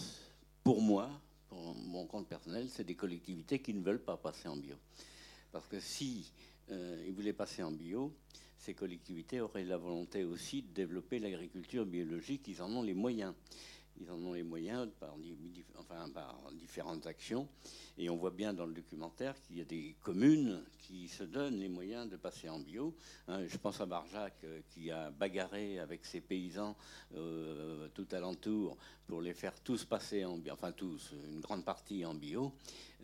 [0.62, 1.10] pour moi,
[1.48, 4.76] pour mon compte personnel, c'est des collectivités qui ne veulent pas passer en bio.
[5.52, 6.32] Parce que si
[6.70, 8.10] euh, ils voulaient passer en bio,
[8.64, 12.48] ces collectivités auraient la volonté aussi de développer l'agriculture biologique.
[12.48, 13.35] Ils en ont les moyens.
[14.00, 15.14] Ils en ont les moyens par,
[15.78, 17.48] enfin, par différentes actions.
[17.96, 21.59] Et on voit bien dans le documentaire qu'il y a des communes qui se donnent
[21.59, 22.94] les moyens de passer en bio.
[23.28, 26.76] Hein, je pense à Barjac euh, qui a bagarré avec ses paysans
[27.14, 28.76] euh, tout alentour
[29.07, 32.52] pour les faire tous passer en bio, enfin tous, une grande partie en bio.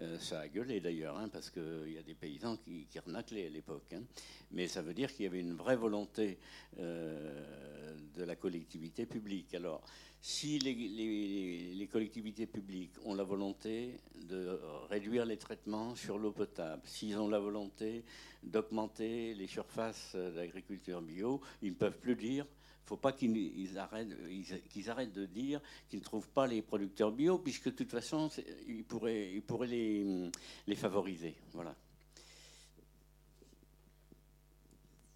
[0.01, 3.47] Euh, ça a gueulé d'ailleurs, hein, parce qu'il y a des paysans qui, qui renaclaient
[3.47, 3.93] à l'époque.
[3.93, 4.03] hein.
[4.51, 6.39] Mais ça veut dire qu'il y avait une vraie volonté
[6.79, 9.55] euh, de la collectivité publique.
[9.55, 9.83] Alors,
[10.23, 13.97] Si les, collectivités publiques ont la volonté
[14.29, 18.05] de réduire les traitements sur l'eau potable, s'ils ont la volonté
[18.43, 22.45] d'augmenter les surfaces d'agriculture bio, ils ne peuvent plus dire.
[22.45, 27.13] Il ne faut pas qu'ils ils arrêtent, de dire qu'ils ne trouvent pas les producteurs
[27.13, 30.31] bio, puisque de toute façon, c'est- ils pourraient, ils pourraient les,
[30.67, 31.35] les favoriser.
[31.53, 31.75] Voilà.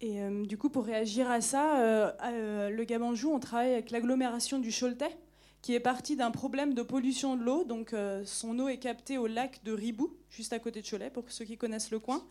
[0.05, 3.89] Et euh, du coup, pour réagir à ça, euh, euh, le Gabanjou, on travaille avec
[3.89, 5.17] l'agglomération du Choletais,
[5.63, 7.63] qui est partie d'un problème de pollution de l'eau.
[7.63, 11.23] Donc, son eau est captée au lac de Ribou, juste à côté de Cholet, pour
[11.29, 12.23] ceux qui connaissent le coin.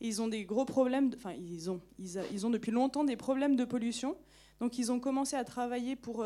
[0.00, 3.02] Et ils ont des gros problèmes, enfin, ils ont, ils, a- ils ont depuis longtemps
[3.02, 4.16] des problèmes de pollution.
[4.60, 6.24] Donc, ils ont commencé à travailler pour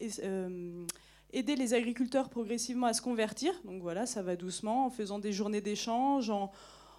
[0.00, 3.52] aider les agriculteurs progressivement à se convertir.
[3.66, 6.50] Donc, voilà, ça va doucement, en faisant des journées d'échange, en,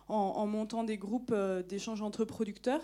[0.09, 2.81] en- montant des groupes euh, d'échange entre producteurs.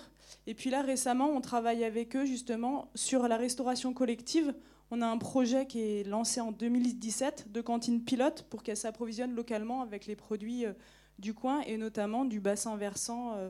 [0.47, 4.53] Et puis là, récemment, on travaille avec eux justement sur la restauration collective.
[4.91, 9.33] On a un projet qui est lancé en 2017 de cantine pilote pour qu'elle s'approvisionne
[9.33, 10.73] localement avec les produits euh,
[11.17, 13.49] du coin et notamment du bassin versant euh,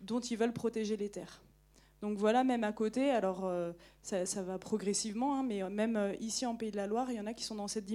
[0.00, 1.42] dont ils veulent protéger les terres.
[2.02, 3.50] Donc voilà, même à côté, alors
[4.02, 7.26] ça, va progressivement, hein, mais même ici en Pays de la Loire, il y en
[7.26, 7.86] a qui sont dans cette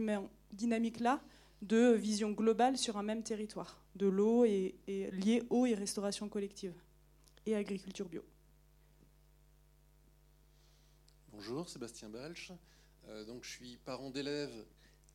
[0.52, 1.22] dynamique-là
[1.62, 6.28] de vision globale sur un même territoire, de l'eau et, et lié eau et restauration
[6.30, 6.74] collective
[7.46, 8.24] et agriculture bio.
[11.32, 12.52] Bonjour, Sébastien Balch.
[13.08, 14.54] Euh, donc, je suis parent d'élèves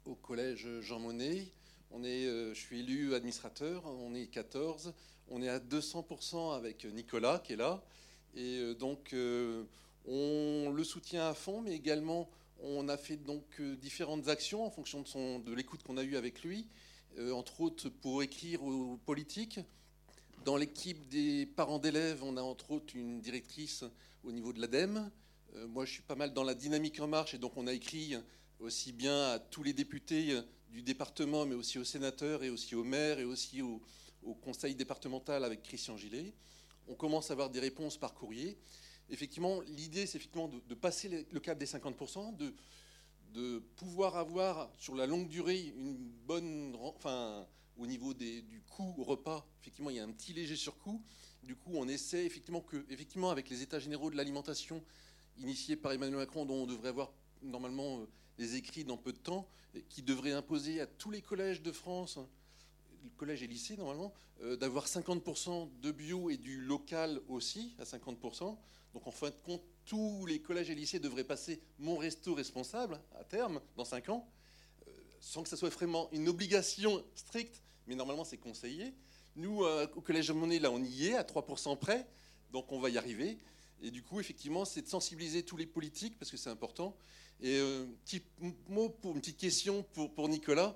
[0.05, 1.53] au collège Jean Monnet.
[1.93, 4.93] On est, euh, je suis élu administrateur, on est 14.
[5.29, 7.85] On est à 200% avec Nicolas qui est là.
[8.35, 9.15] Et euh, donc,
[10.05, 12.29] on le soutient à fond, mais également,
[12.61, 15.03] on a fait donc euh, différentes actions en fonction
[15.38, 16.66] de, l'écoute qu'on a eue avec lui,
[17.19, 19.61] euh, entre autres pour écrire aux politiques.
[20.45, 23.85] Dans l'équipe des parents d'élèves, on a entre autres une directrice
[24.25, 25.11] au niveau de l'ADEME.
[25.55, 27.73] Euh, moi, je suis pas mal dans la dynamique en marche et donc on a
[27.73, 28.14] écrit
[28.61, 30.40] aussi bien à tous les députés
[30.71, 33.83] du département, mais aussi aux sénateurs et aussi aux maires et aussi au,
[34.23, 36.33] au conseil départemental avec Christian Gillet.
[36.88, 38.57] On commence à avoir des réponses par courrier.
[39.11, 42.55] Effectivement, l'idée, c'est effectivement de, passer le- cap des 50%, de,
[43.77, 49.05] pouvoir avoir sur la longue durée une bonne, enfin, au niveau des- du coût au
[49.05, 51.03] repas, effectivement, il y a un petit léger surcoût.
[51.42, 54.83] Du coup, on essaie effectivement que, effectivement, avec les états généraux de l'alimentation
[55.37, 58.07] initiés par Emmanuel Macron, dont on devrait avoir normalement euh,
[58.38, 59.47] les écrits dans peu de temps,
[59.90, 62.19] qui devrait imposer à tous les collèges de France,
[63.07, 67.85] le collège et lycée normalement, euh, d'avoir 50% de bio et du local aussi à
[67.85, 68.57] 50%.
[68.95, 73.01] Donc en fin de compte, tous les collèges et lycées devraient passer mon resto responsable
[73.19, 74.29] à terme, dans 5 ans,
[74.87, 74.90] euh,
[75.21, 78.95] sans que ça soit vraiment une obligation stricte, mais normalement c'est conseillé.
[79.37, 82.07] Nous, euh, au collège de là, on y est à 3% près,
[82.53, 83.38] donc on va y arriver.
[83.83, 86.97] Et du coup, effectivement, c'est de sensibiliser tous les politiques, parce que c'est important.
[87.40, 88.23] Et euh, petit
[88.71, 90.75] mot pour une petite question pour, pour Nicolas.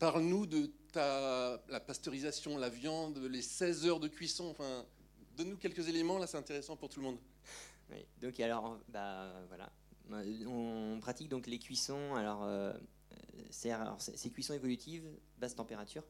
[0.00, 4.48] Parle-nous de ta, la pasteurisation, la viande, les 16 heures de cuisson.
[4.50, 4.84] Enfin,
[5.36, 7.18] donne-nous quelques éléments, là, c'est intéressant pour tout le monde.
[8.20, 9.70] Donc alors, bah, voilà.
[10.46, 12.14] On pratique donc les cuissons.
[12.14, 12.72] Alors, euh,
[13.50, 15.04] ces cuissons évolutives,
[15.38, 16.04] basse température.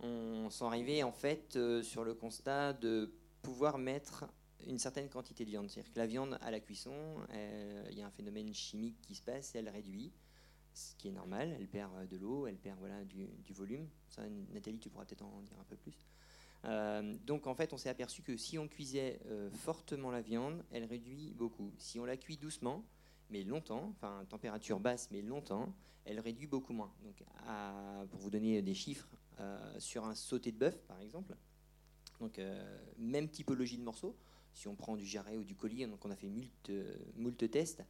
[0.00, 4.24] On s'en arrivait en fait euh, sur le constat de pouvoir mettre
[4.66, 5.70] une certaine quantité de viande.
[5.70, 6.94] C'est-à-dire que la viande à la cuisson,
[7.90, 10.12] il y a un phénomène chimique qui se passe, elle réduit,
[10.74, 11.54] ce qui est normal.
[11.58, 13.88] Elle perd euh, de l'eau, elle perd voilà, du, volume.
[14.52, 16.06] Nathalie, tu pourras peut-être en dire un peu plus.
[16.64, 20.64] Euh, donc en fait, on s'est aperçu que si on cuisait euh, fortement la viande,
[20.70, 21.72] elle réduit beaucoup.
[21.78, 22.84] Si on la cuit doucement,
[23.30, 26.92] mais longtemps, enfin température basse mais longtemps, elle réduit beaucoup moins.
[27.02, 27.22] Donc
[28.10, 29.08] pour vous donner des chiffres,
[29.78, 31.34] sur un sauté de bœuf par exemple,
[32.20, 32.38] donc
[32.98, 34.16] même typologie de morceaux,
[34.52, 36.70] si on prend du jarret ou du collier, donc on a fait moult,
[37.16, 37.82] moult tests,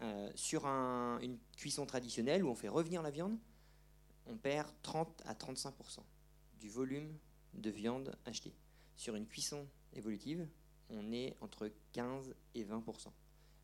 [0.00, 3.36] euh, sur un- une cuisson traditionnelle où on fait revenir la viande,
[4.26, 6.04] on perd 30 à 35%
[6.60, 7.16] du volume
[7.54, 8.54] de viande achetée.
[8.94, 10.46] Sur une cuisson évolutive,
[10.90, 13.12] on est entre 15 et 20%.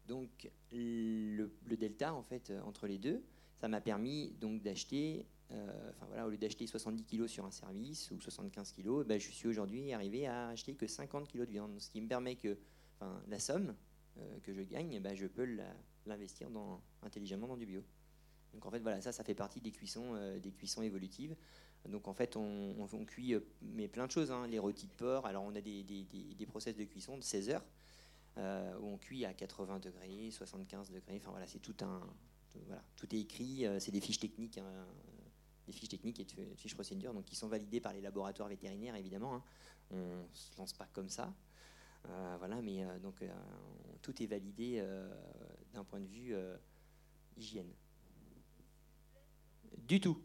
[0.06, 2.12] Donc le, delta
[2.50, 3.22] euh, entre les deux,
[3.60, 7.50] ça m'a permis donc d'acheter, euh, enfin voilà, au lieu d'acheter 70 kg sur un
[7.50, 11.44] service ou 75 kg, ben, je suis aujourd'hui arrivé à acheter que 50 kg de
[11.50, 12.58] viande, ce qui me permet que
[13.00, 13.74] enfin, la somme
[14.42, 15.74] que je gagne, ben, je peux la-
[16.06, 16.48] l'investir
[17.02, 17.82] intelligemment dans du bio.
[18.52, 21.36] Donc en fait voilà, ça, ça fait partie des cuissons, euh, des cuissons évolutives.
[21.88, 24.92] Donc en fait, on, on- cuit euh, mais plein de choses, hein, les rôtis de
[24.92, 25.26] porc.
[25.26, 27.64] Alors on a des, des, process de cuisson de 16 heures
[28.38, 31.16] euh, où on cuit à 80 degrés, 75 degrés.
[31.16, 32.00] Enfin voilà, c'est tout un,
[32.66, 33.66] voilà, tout est écrit.
[33.80, 34.86] c'est des fiches techniques, hein,
[35.66, 38.94] des fiches techniques et de fiches procédures, donc qui sont validées par les laboratoires vétérinaires
[38.96, 39.34] évidemment.
[39.34, 39.42] hein.
[39.90, 41.34] On se lance pas comme ça.
[42.08, 43.28] Euh, voilà, mais euh, donc euh,
[44.02, 44.84] tout est validé
[45.72, 46.34] d'un point de vue
[47.36, 47.72] hygiène.
[49.78, 50.18] Du tout.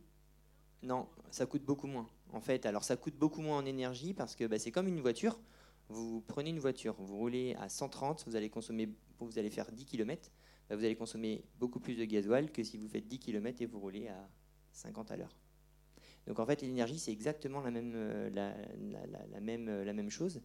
[0.83, 2.07] Non, ça coûte beaucoup moins.
[2.31, 5.01] En fait, alors ça coûte beaucoup moins en énergie parce que bah, c'est comme une
[5.01, 5.39] voiture.
[5.89, 8.89] Vous prenez une voiture, vous roulez à 130, vous allez consommer,
[9.19, 10.31] vous allez faire 10 km,
[10.69, 13.65] bah, vous allez consommer beaucoup plus de gasoil que si vous faites 10 km et
[13.65, 14.29] vous roulez à
[14.71, 15.35] 50 à l'heure.
[16.27, 17.93] Donc en fait, l'énergie, c'est exactement la même,
[18.33, 20.41] la, la- la- la même, la même chose.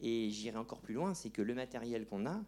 [0.00, 2.42] Et j'irai encore plus loin, c'est que le matériel qu'on a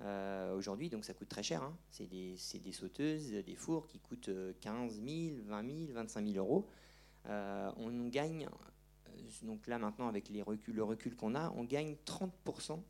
[0.00, 1.62] euh, aujourd'hui, donc ça coûte très cher.
[1.62, 1.76] hein.
[1.90, 6.36] C'est des, des sauteuses, des fours qui coûtent euh, 15 000, 20 000, 25 000
[6.36, 6.66] euros.
[7.28, 8.46] Euh, on gagne,
[9.08, 9.10] euh,
[9.42, 12.80] donc là maintenant avec les reculs, le recul qu'on a, on gagne 30%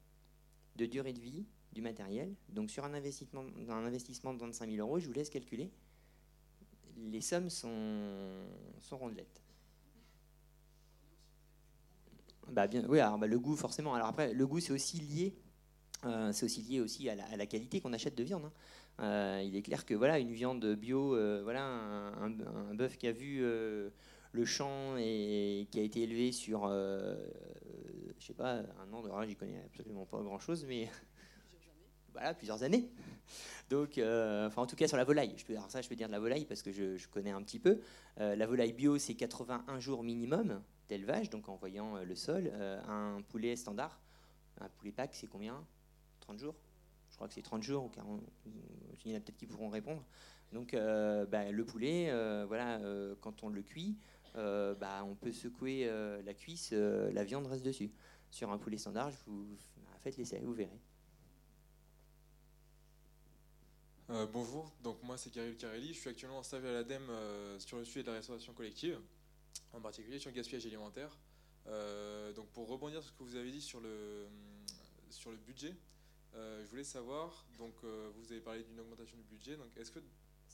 [0.77, 2.35] de durée de vie du matériel.
[2.49, 5.71] Donc sur un investissement, un investissement de 25 000 euros, je vous laisse calculer.
[6.97, 8.47] Les sommes sont,
[8.81, 9.43] sont rondelettes.
[12.51, 13.95] Bah bien, oui, alors bah, le goût forcément.
[13.95, 15.35] Alors après, le goût c'est aussi lié,
[16.05, 18.45] euh, c'est aussi lié aussi à la, qualité qu'on achète de viande.
[18.45, 18.53] hein.
[19.01, 23.13] Euh, il est clair que voilà, une viande bio, euh, voilà, un, bœuf qui a
[23.13, 27.17] vu le champ et qui a été élevé sur, je
[28.27, 30.89] sais pas, un an de rage, j'y connais absolument pas grand chose, mais
[32.13, 32.89] voilà, plusieurs années.
[33.71, 35.35] Donc, enfin, en tout cas sur la volaille.
[35.37, 37.43] Je peux, alors ça, je peux dire de la volaille parce que je, connais un
[37.43, 37.81] petit peu.
[38.19, 42.51] La volaille bio, c'est 81 jours minimum d'élevage, donc en voyant euh, le sol.
[42.53, 44.01] Euh, un poulet standard,
[44.61, 45.65] un poulet pack, c'est combien?
[46.21, 46.55] 30 jours?
[47.11, 48.21] Je crois que c'est 30 jours ou 40.
[49.05, 50.05] Il y en a peut-être qui pourront répondre.
[50.53, 53.97] Donc, euh, bah, le poulet, euh, voilà, euh, quand on le cuit,
[54.37, 57.91] euh, bah, on peut secouer euh, la cuisse, euh, la viande reste dessus.
[58.31, 59.57] Sur un poulet standard, vous
[60.03, 60.79] faites l'essai, vous verrez.
[64.09, 67.59] Euh, bonjour, donc moi c'est Gary Carelli, je suis actuellement en stage à l'ADEME euh,
[67.59, 69.01] sur le sujet de la restauration collective,
[69.73, 71.19] en particulier sur le gaspillage alimentaire.
[71.67, 74.29] Euh, donc pour rebondir sur ce que vous avez dit sur le,
[75.11, 75.75] sur le budget,
[76.35, 79.91] euh, je voulais savoir, donc euh, vous avez parlé d'une augmentation du budget, donc est-ce
[79.91, 80.01] que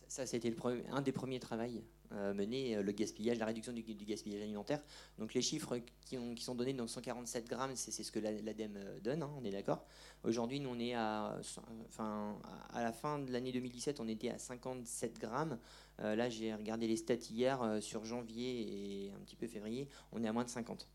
[0.08, 0.56] Ça, c'était le
[0.90, 1.62] un des premiers travaux
[2.12, 4.82] euh, menés, euh, le gaspillage, la réduction du, du gaspillage alimentaire.
[5.18, 8.18] Donc les chiffres qui, ont- qui sont donnés, donc 147 grammes, c'est c'est ce que
[8.18, 9.86] la- l'ADEME euh, donne, hein, on est d'accord.
[10.24, 11.40] Aujourd'hui, nous, on est à,
[11.88, 12.38] enfin,
[12.74, 15.58] à la fin de l'année 2017, on était à 57 grammes.
[16.00, 19.88] Euh, là, j'ai regardé les stats hier euh, sur janvier et un petit peu février,
[20.12, 20.86] on est à moins de 50.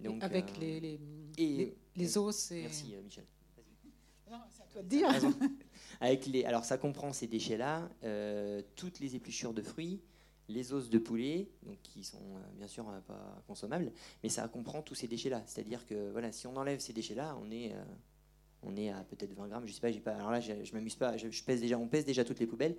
[0.00, 1.00] Donc, Avec les, les,
[1.38, 2.62] et- les, os et...
[2.62, 3.24] Merci, Michel.
[4.30, 5.06] Non, c'est à toi de dire.
[5.08, 5.34] T'as raison.
[6.00, 10.00] Avec les, alors ça comprend ces déchets-là, euh, toutes les épluchures de fruits,
[10.48, 14.46] les os de poulet, donc qui sont euh, bien sûr euh, pas consommables, mais ça
[14.48, 15.42] comprend tous ces déchets-là.
[15.46, 17.84] C'est-à-dire que voilà, si on enlève ces déchets-là, on est, euh,
[18.62, 19.66] on est à peut-être 20 grammes.
[19.66, 20.14] Je sais pas, j'ai pas.
[20.14, 21.16] Alors là, je, je m'amuse pas.
[21.16, 22.76] Je, je pèse déjà, on pèse déjà toutes les poubelles.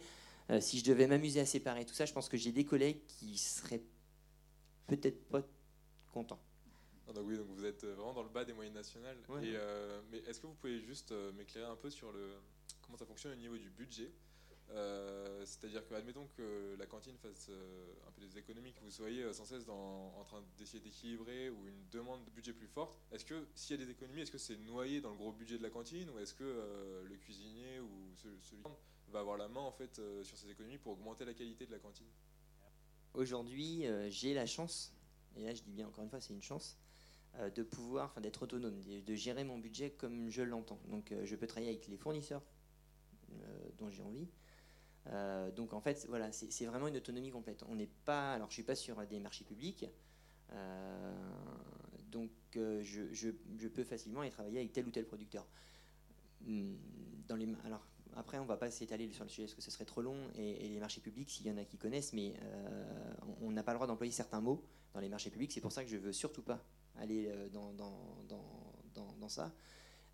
[0.50, 3.06] Euh, si je devais m'amuser à séparer tout ça, je pense que j'ai des collègues
[3.08, 3.82] qui seraient
[4.88, 5.42] peut-être pas
[6.14, 6.40] contents.
[7.12, 9.18] Ah, donc oui, donc vous êtes vraiment dans le bas des moyennes nationales.
[9.28, 9.46] Ouais.
[9.46, 12.36] Et, euh, mais est-ce que vous pouvez juste euh, m'éclairer un peu sur le,
[12.86, 14.12] comment ça fonctionne au niveau du budget?
[14.70, 18.92] Euh, C'est-à-dire que, admettons que la cantine fasse euh, un peu des économies, que vous
[18.92, 22.68] soyez euh, sans cesse dans- en train d'essayer d'équilibrer ou une demande de budget plus
[22.68, 22.98] forte.
[23.12, 25.58] Est-ce que s'il y a des économies, est-ce que c'est noyé dans le gros budget
[25.58, 28.64] de la cantine ou est-ce que euh, le cuisinier ou ce- celui
[29.10, 31.72] va avoir la main en fait euh, sur ces économies pour augmenter la qualité de
[31.72, 32.08] la cantine?
[33.14, 34.94] Aujourd'hui, euh, j'ai la chance,
[35.36, 36.91] et là je dis bien encore une fois, c'est une chance, euh,
[37.56, 40.80] de pouvoir, enfin d'être autonome, de, gérer mon budget comme je l'entends.
[40.90, 42.44] Donc euh, je peux travailler avec les fournisseurs
[43.32, 44.28] euh, dont j'ai envie.
[45.08, 47.64] Euh, donc en fait, voilà, c'est vraiment une autonomie complète.
[47.68, 49.86] On n'est pas, alors je suis pas sur des marchés publics,
[50.52, 51.14] euh,
[52.10, 55.48] donc euh, je, peux facilement aller travailler avec tel ou tel producteur.
[57.64, 60.18] Alors après, on va pas s'étaler sur le sujet parce que ce serait trop long
[60.36, 63.72] et, les marchés publics, s'il y en a qui connaissent, mais euh, on n'a pas
[63.72, 64.64] le droit d'employer certains mots
[64.94, 65.52] dans les marchés publics.
[65.52, 66.64] C'est pour ça que je veux surtout pas
[66.98, 69.54] aller euh, dans, dans, dans, dans- ça.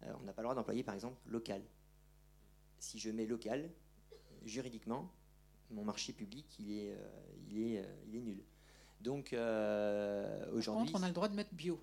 [0.03, 1.61] Euh, on n'a pas le droit d'employer par exemple local.
[2.77, 3.69] Si je mets local,
[4.45, 5.11] juridiquement,
[5.71, 7.07] mon marché public, il est, euh,
[7.49, 8.43] il est, euh, il est nul.
[9.01, 11.79] Donc Par aujourd'hui, contre, on a le droit de mettre bio.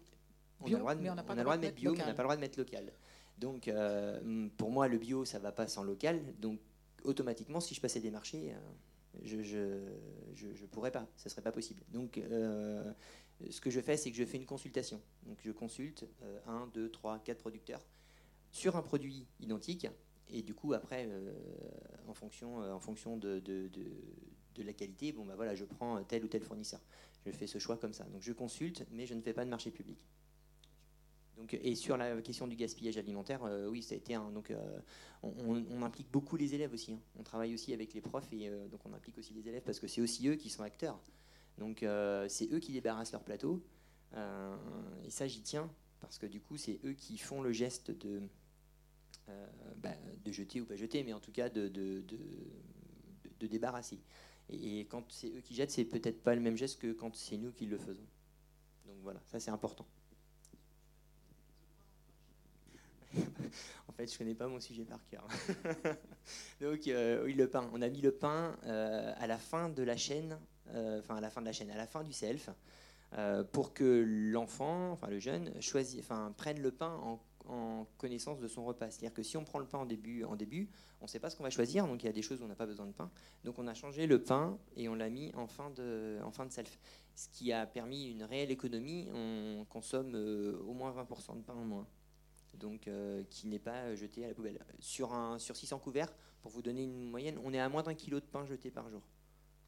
[0.60, 1.96] on a le droit de, mais on n'a pas le droit de mettre bio, mais
[1.96, 2.16] on n'a local.
[2.16, 2.92] pas le droit de mettre local.
[3.38, 6.20] Donc, euh, pour moi, le bio, ça va pas sans local.
[6.40, 6.60] Donc,
[7.02, 8.54] automatiquement, si je passais des marchés,
[9.22, 9.80] je je,
[10.34, 11.06] je, je pourrais pas.
[11.16, 11.82] Ce serait pas possible.
[11.88, 12.92] Donc, euh,
[13.50, 15.00] ce que je fais, c'est que je fais une consultation.
[15.24, 17.84] Donc, je consulte euh, un, deux, trois, quatre producteurs
[18.50, 19.86] sur un produit identique.
[20.28, 21.32] Et du coup, après, euh,
[22.06, 26.24] en fonction, euh, en fonction de, de, la qualité, bon, bah voilà, je prends tel
[26.24, 26.80] ou tel fournisseur.
[27.26, 28.04] Je fais ce choix comme ça.
[28.04, 29.98] Donc, je consulte, mais je ne fais pas de marché public.
[31.36, 34.30] Donc, et sur la question du gaspillage alimentaire, euh, oui, ça a été un.
[34.30, 34.52] Donc,
[35.22, 36.92] on, implique beaucoup les élèves aussi.
[36.92, 37.00] hein.
[37.18, 39.88] On travaille aussi avec les profs et donc on implique aussi les élèves parce que
[39.88, 41.00] c'est aussi eux qui sont acteurs.
[41.58, 43.64] Donc, euh, c'est eux qui débarrassent leur plateau.
[44.14, 44.56] Euh,
[45.04, 48.22] et ça, j'y tiens parce que du coup, c'est eux qui font le geste de,
[49.28, 49.46] euh,
[49.76, 49.90] bah,
[50.24, 54.00] de jeter ou pas jeter, mais en tout cas de, de, de- débarrasser.
[54.48, 57.14] Et Et quand c'est eux qui jettent, c'est peut-être pas le même geste que quand
[57.14, 58.06] c'est nous qui le faisons.
[58.86, 59.86] Donc voilà, ça c'est important.
[63.88, 65.26] en fait, je connais pas mon sujet par cœur.
[66.60, 67.68] Donc, oui, le pain.
[67.72, 70.38] On a mis le pain à la fin de la chaîne,
[70.70, 72.50] enfin à la fin de la chaîne, à la fin du self,
[73.52, 75.52] pour que l'enfant, enfin le jeune,
[76.36, 77.20] prenne le pain en,
[77.98, 78.90] connaissance de son repas.
[78.90, 81.42] C'est-à-dire que si on prend le pain en début, on ne sait pas ce qu'on
[81.42, 81.86] va choisir.
[81.86, 83.10] Donc il y a des choses où on n'a pas besoin de pain.
[83.44, 86.78] Donc on a changé le pain et on l'a mis en fin de, self,
[87.14, 89.08] ce qui a permis une réelle économie.
[89.12, 90.14] On consomme
[90.66, 91.86] au moins 20% de pain en moins
[92.58, 92.88] donc
[93.30, 94.58] qui n'est pas jeté à la poubelle.
[94.80, 96.12] Sur, un, sur 600 couverts,
[96.42, 98.88] pour vous donner une moyenne, on est à moins d'un kilo de pain jeté par
[98.90, 99.02] jour.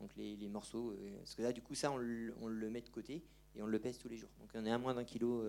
[0.01, 1.97] Donc les, les morceaux, parce que là du coup ça on,
[2.41, 3.23] on, le met de côté
[3.55, 4.31] et on le pèse tous les jours.
[4.41, 5.43] Donc on est à moins d'un kilo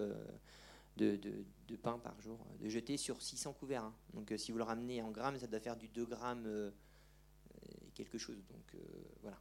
[0.96, 3.84] de, de, de, pain par jour de jeté sur 600 couverts.
[3.84, 3.94] Hein.
[4.14, 6.72] Donc si vous le ramenez en grammes, ça doit faire du 2 grammes
[7.66, 8.38] et quelque chose.
[8.50, 8.82] Donc
[9.22, 9.38] voilà.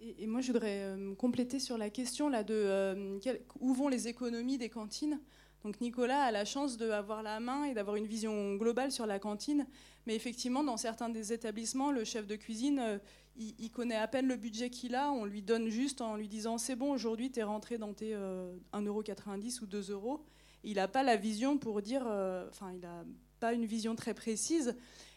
[0.00, 3.18] Et, moi, je voudrais euh, compléter sur la question là de euh,
[3.58, 5.20] où vont les économies des cantines?
[5.64, 9.18] Donc Nicolas a la chance d'avoir la main et d'avoir une vision globale sur la
[9.18, 9.66] cantine.
[10.06, 12.98] Mais effectivement, dans certains des établissements, le chef de cuisine, euh,
[13.36, 15.10] il, connaît à peine le budget qu'il a.
[15.10, 18.14] On lui donne juste en lui disant c'est bon, aujourd'hui, tu es rentré dans tes
[18.14, 20.24] euh, 1,90€ ou 2 euros.
[20.64, 22.02] Il n'a pas la vision pour dire,
[22.48, 23.04] enfin, il n'a
[23.38, 24.74] pas une vision très précise.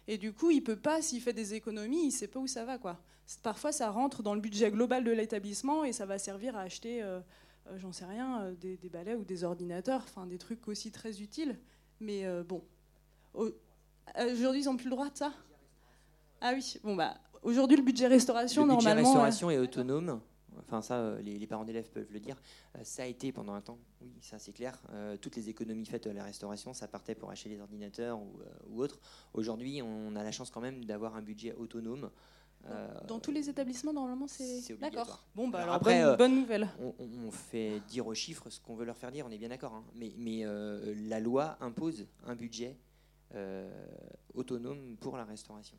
[0.07, 2.65] Et du coup, il peut pas, s'il fait des économies, il sait pas où ça
[2.65, 2.77] va.
[2.77, 2.99] Quoi.
[3.43, 7.01] Parfois, ça rentre dans le budget global de l'établissement et ça va servir à acheter.
[7.01, 7.19] Euh,
[7.67, 10.91] euh, j'en sais rien, euh, des, des, balais ou des ordinateurs, enfin des trucs aussi
[10.91, 11.57] très utiles.
[11.99, 12.63] Mais euh, bon,
[13.33, 15.31] aujourd'hui ils n'ont plus le droit de ça?
[16.41, 19.09] Ah oui, bon bah aujourd'hui le budget restauration le budget normalement.
[19.09, 20.21] restauration est autonome.
[20.59, 22.35] Enfin ça, les, les parents d'élèves peuvent le dire.
[22.83, 24.81] ça a été pendant un temps, oui, ça c'est clair.
[25.21, 28.39] toutes les économies faites à la restauration, ça partait pour acheter les ordinateurs ou,
[28.69, 28.99] ou autre.
[29.33, 32.09] Aujourd'hui, on a la chance quand même d'avoir un budget autonome.
[32.69, 34.77] Euh, Dans tous les établissements, normalement, c'est.
[34.79, 35.25] D'accord.
[35.35, 36.69] Bon, bah alors, après, bonne, bonne, nouvelle.
[36.79, 39.49] On, on, fait dire aux chiffres ce qu'on veut leur faire dire, on est bien
[39.49, 39.73] d'accord.
[39.73, 39.83] Hein.
[39.95, 42.77] Mais, mais euh, la loi impose un budget
[43.33, 43.69] euh,
[44.33, 45.77] autonome pour la restauration.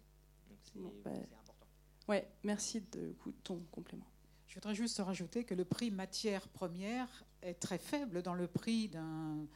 [0.65, 1.67] C'est bon, bah, important.
[2.09, 3.15] Ouais, merci de
[3.45, 4.07] ton complément.
[4.49, 8.89] Je voudrais juste rajouter que le prix matière première est très faible dans le prix
[8.89, 9.47] d'un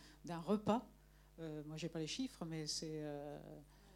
[0.40, 0.88] repas.
[1.38, 3.02] Euh, moi, j'ai pas les chiffres, mais c'est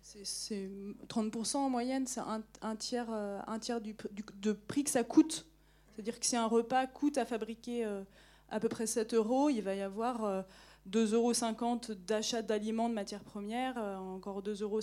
[0.03, 0.71] c'est
[1.09, 5.05] 30% en moyenne, c'est un, tiers, euh, un tiers du, du, de prix que ça
[5.05, 5.47] coûte.
[5.93, 8.03] C'est-à-dire que si un repas coûte à fabriquer euh,
[8.49, 10.43] à peu près 7 euros, il va y avoir euh,
[10.89, 14.81] 2,50 euros d'achat d'aliments de matières premières, euh, encore 2,50 euros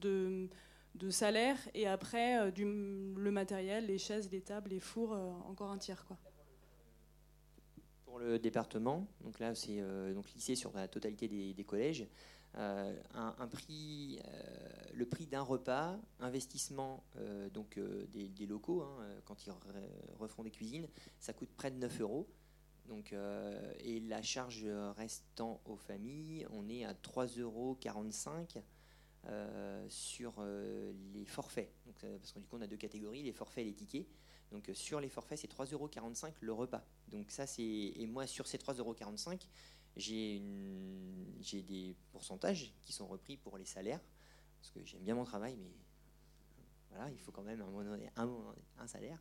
[0.00, 0.48] de,
[0.94, 5.30] de salaire, et après euh, du, le matériel, les chaises, les tables, les fours, euh,
[5.48, 6.04] encore un tiers.
[6.06, 6.16] Quoi.
[8.04, 9.82] Pour le département, donc là c'est
[10.14, 12.06] donc lycée sur la totalité des collèges,
[12.58, 19.46] euh, un, prix, euh, le prix d'un repas, investissement euh, donc des, locaux, hein, quand
[19.46, 19.52] ils
[20.18, 20.88] refont des cuisines,
[21.18, 22.28] ça coûte près de 9 euros.
[22.86, 23.12] Donc,
[23.80, 24.64] et la charge
[24.96, 27.76] restant aux familles, on est à 3,45 euros
[29.88, 30.34] sur
[31.12, 31.68] les forfaits.
[31.84, 34.06] Donc, parce que du on a deux catégories, les forfaits et les tickets.
[34.52, 35.90] Donc sur les forfaits, c'est 3,45 euros
[36.40, 36.84] le repas.
[37.08, 38.94] Donc ça, c'est et moi sur ces 3,45 euros,
[39.96, 40.40] j'ai
[41.62, 44.00] des pourcentages qui sont repris pour les salaires,
[44.60, 45.70] parce que j'aime bien mon travail, mais
[46.90, 47.62] voilà, il faut quand même
[48.16, 49.18] un, salaire.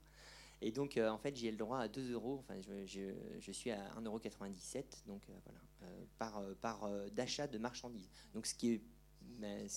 [0.62, 3.94] Et donc, euh, en fait, j'ai le droit à 2 euros, enfin, je, suis à
[3.96, 8.10] 1,97 euros, donc euh, voilà, euh, par, par d'achat de marchandises.
[8.34, 8.82] Donc, ce qui est,
[9.22, 9.68] ben,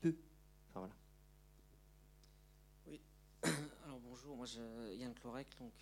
[0.00, 0.16] peu.
[2.86, 3.00] Oui,
[3.84, 5.72] alors bonjour, moi, je, Yann Clorec, donc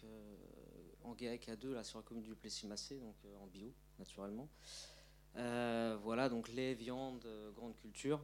[1.05, 4.49] en GAEC à 2 là, sur la commune du Plessis-Massé, donc euh, en bio, naturellement.
[5.37, 8.21] Euh, voilà, donc lait, viande, euh, grande culture,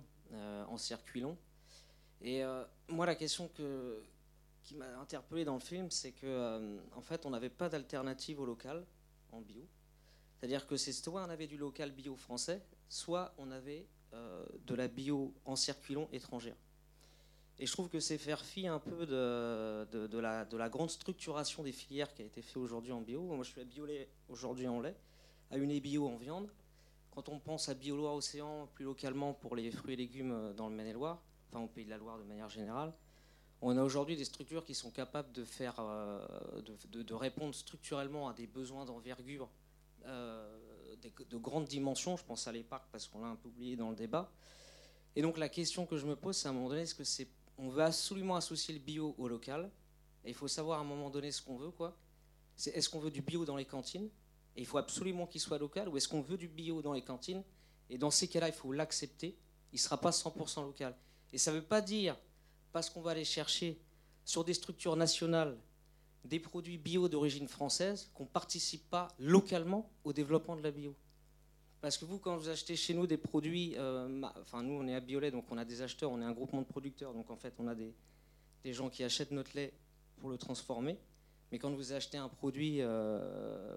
[0.68, 1.36] en circuit long.
[2.20, 2.44] Et
[2.88, 4.00] moi, la question que,
[4.62, 8.46] qui m'a interpellé dans le film, c'est que en fait, on n'avait pas d'alternative au
[8.46, 8.86] local
[9.32, 9.66] en bio.
[10.38, 14.86] C'est-à-dire que c'est soit on avait du local bio français, soit on avait de la
[14.86, 16.54] bio en circuit long étrangère.
[17.62, 20.90] Et je trouve que c'est faire fi un peu de, de, de, la, de, grande
[20.90, 23.20] structuration des filières qui a été fait aujourd'hui en bio.
[23.20, 24.96] Moi, je suis à bio-lait aujourd'hui en lait,
[25.50, 26.48] à une bio en viande.
[27.10, 30.74] Quand on pense à Bio-Loire Océan, plus localement pour les fruits et légumes dans le
[30.74, 32.94] Maine-et-Loire, enfin au Pays de la Loire de manière générale,
[33.60, 38.28] on a aujourd'hui des structures qui sont capables de, faire, euh, de, de, répondre structurellement
[38.28, 39.50] à des besoins d'envergure
[40.06, 40.56] euh,
[41.28, 42.16] de, grandes dimensions.
[42.16, 44.32] Je pense à l'épargne parce qu'on l'a un peu oublié dans le débat.
[45.14, 47.04] Et donc la question que je me pose, c'est à un moment donné, est-ce que
[47.04, 47.28] c'est
[47.60, 49.70] on veut absolument associer le bio au local.
[50.24, 51.70] Et il faut savoir à un moment donné ce qu'on veut.
[51.70, 51.96] quoi.
[52.56, 54.08] C'est, est-ce qu'on veut du bio dans les cantines?
[54.56, 55.88] Et il faut absolument qu'il soit local.
[55.88, 57.44] Ou est-ce qu'on veut du bio dans les cantines?
[57.88, 59.38] Et dans ces cas-là, il faut l'accepter.
[59.72, 60.96] Il ne sera pas 100% local.
[61.32, 62.16] Et ça ne veut pas dire,
[62.72, 63.80] parce qu'on va aller chercher
[64.24, 65.56] sur des structures nationales
[66.24, 70.94] des produits bio d'origine française, qu'on ne participe pas localement au développement de la bio.
[71.80, 74.94] Parce que vous, quand vous achetez chez nous des produits, euh, enfin nous on est
[74.94, 77.36] à Biolet, donc on a des acheteurs, on est un groupement de producteurs, donc en
[77.36, 77.94] fait on a des,
[78.72, 79.72] gens qui achètent notre lait
[80.18, 80.98] pour le transformer.
[81.50, 83.74] Mais quand vous achetez un produit euh,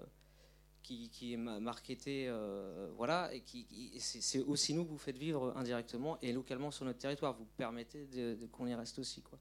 [0.82, 3.66] qui, qui, est marketé, euh, voilà, et qui,
[3.98, 7.32] c'est aussi nous que vous faites vivre indirectement et localement sur notre territoire.
[7.32, 9.38] Vous permettez de, qu'on y reste aussi, quoi.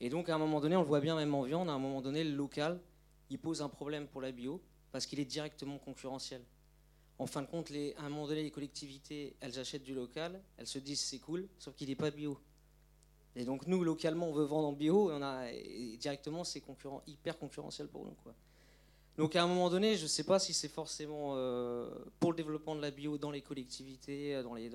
[0.00, 1.78] Et donc à un moment donné, on le voit bien même en viande, à un
[1.78, 2.80] moment donné, le local,
[3.28, 6.42] il pose un problème pour la bio parce qu'il est directement concurrentiel
[7.22, 10.66] en fin de compte, à un moment donné, les collectivités, elles achètent du local, elles
[10.66, 12.38] se disent c'est cool, sauf qu'il n'est pas bio.
[13.36, 15.10] Et donc nous, localement, on veut vendre en bio,
[15.52, 18.14] et, directement, c'est concurrent, hyper concurrentiel pour nous.
[18.22, 18.34] Quoi.
[19.16, 22.36] Donc à un moment donné, je ne sais pas si c'est forcément euh, pour le
[22.36, 24.70] développement de la bio dans les collectivités, euh, dans les,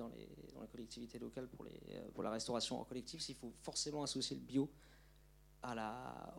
[0.72, 1.48] collectivités locales
[1.90, 4.70] euh, pour la restauration en collectif, s'il faut forcément associer le bio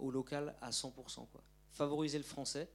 [0.01, 0.93] au local à 100%.
[0.93, 1.43] Quoi.
[1.71, 2.69] Favoriser le français,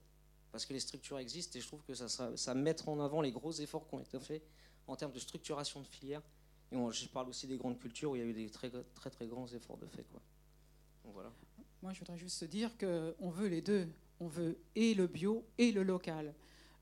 [0.55, 3.33] parce que les structures existent et je trouve que ça, ça, mettre en avant les
[3.33, 4.41] gros efforts qui ont été faits
[4.87, 6.23] en termes de structuration de filière.
[6.71, 9.11] Et je parle aussi des grandes cultures où il y a eu des très très,
[9.11, 10.07] très grands efforts de fait.
[11.07, 11.33] Voilà.
[11.83, 13.89] Moi, je voudrais juste dire qu'on veut les deux.
[14.21, 16.33] On veut et le bio et le local.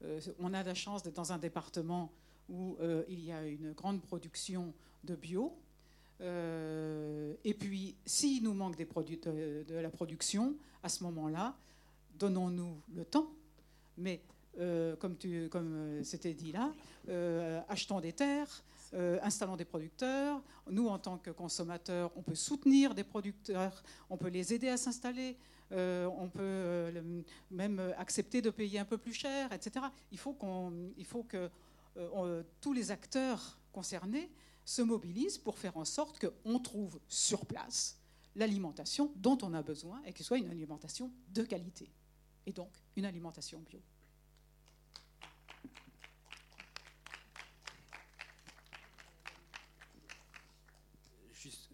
[0.05, 2.13] Euh, on a la chance d'être dans un département
[2.51, 5.57] où euh, il y a une grande production de bio.
[6.21, 11.57] Euh, et puis, s'il nous manque des produits de la production, à ce moment-là,
[12.19, 13.33] donnons-nous le temps
[13.97, 14.23] mais
[14.59, 16.73] euh, comme, euh, c'était dit là,
[17.09, 18.63] euh, achetons des terres,
[19.23, 20.43] installons des producteurs.
[20.71, 24.77] Nous, en tant que consommateurs, on peut soutenir des producteurs, on peut les aider à
[24.77, 25.39] s'installer,
[25.71, 26.93] on peut
[27.51, 29.87] même accepter de payer un peu plus cher, etc.
[30.11, 30.37] Il faut,
[30.99, 31.49] il faut que
[32.61, 34.31] tous les acteurs concernés
[34.67, 37.99] se mobilisent pour faire en sorte qu'on trouve sur place
[38.37, 41.91] l'alimentation dont on a besoin et que ce soit une alimentation de qualité.
[42.47, 43.81] Et donc, une alimentation bio.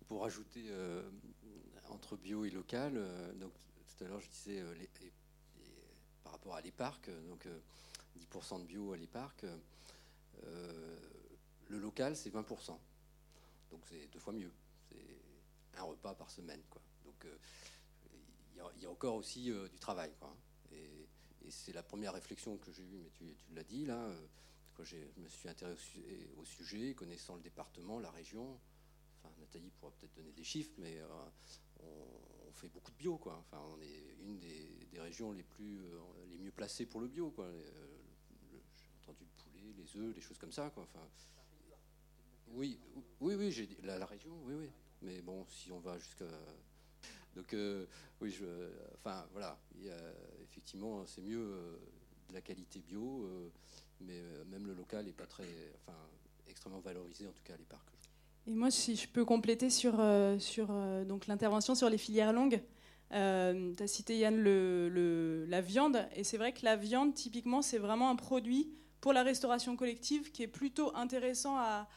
[0.08, 1.08] pour ajouter euh,
[1.90, 3.52] entre bio et local, euh, donc
[3.86, 4.74] tout à l'heure je disais euh,
[6.24, 7.46] par rapport à l'EPARC, donc
[8.18, 9.44] 10% de bio à l'EPARC,
[10.42, 12.78] le local c'est 20%.
[13.70, 14.50] Donc c'est deux fois mieux.
[14.88, 16.62] C'est un repas par semaine.
[16.70, 16.80] Quoi.
[17.04, 17.26] Donc
[18.54, 20.10] il y, a encore aussi du travail.
[20.18, 20.34] Quoi.
[20.72, 21.06] Et,
[21.50, 24.06] c'est la première réflexion que j'ai eue, mais tu, tu l'as dit là,
[24.74, 28.60] quand je me suis intéressé au sujet, connaissant le département, la région,
[29.40, 31.06] Nathalie pourra peut-être donner des chiffres, mais euh,
[31.80, 33.16] on, fait beaucoup de bio.
[33.18, 33.36] Quoi.
[33.38, 37.30] Enfin, on est une des, régions les, plus, euh, les mieux placées pour le bio.
[37.30, 37.44] Quoi.
[37.44, 37.70] Euh,
[38.50, 40.70] j'ai entendu le poulet, les œufs, les choses comme ça.
[40.70, 40.82] Quoi.
[40.82, 41.06] Enfin,
[42.48, 42.80] oui,
[43.20, 44.70] oui, oui, j'ai la, la, région, oui, oui.
[45.02, 46.26] Mais bon, si on va jusqu'à.
[47.36, 47.54] Donc,
[48.20, 48.44] oui, je,
[48.96, 49.58] enfin, voilà.
[50.42, 51.78] effectivement, c'est mieux
[52.28, 53.28] de la qualité bio,
[54.00, 54.20] mais
[54.50, 55.46] même le local n'est pas très.
[55.76, 55.98] Enfin,
[56.48, 57.82] extrêmement valorisé, en tout cas à l'épargne.
[58.46, 62.32] Et moi, si je peux compléter sur, euh, sur euh, donc l'intervention sur les filières
[62.32, 62.62] longues,
[63.12, 64.42] euh, tu as cité Yann
[65.48, 68.70] la viande, et c'est vrai que la viande, typiquement, c'est vraiment un produit
[69.00, 71.88] pour la restauration collective qui est plutôt intéressant à,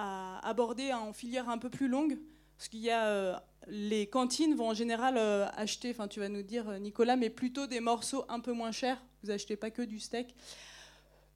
[0.00, 2.20] aborder en filière un peu plus longue,
[2.58, 5.18] parce qu'il y a les cantines vont en général
[5.56, 9.02] acheter, enfin tu vas nous dire Nicolas, mais plutôt des morceaux un peu moins chers.
[9.22, 10.34] Vous achetez pas que du steak.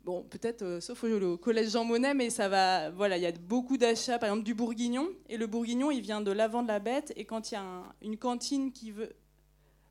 [0.05, 2.91] Bon, peut-être, euh, sauf au, collège Jean Monnet, mais ça va.
[2.91, 5.09] Voilà, il y a beaucoup d'achats, par exemple du bourguignon.
[5.29, 7.13] Et le bourguignon, il vient de l'avant de la bête.
[7.15, 9.13] Et quand il y a une cantine qui veut.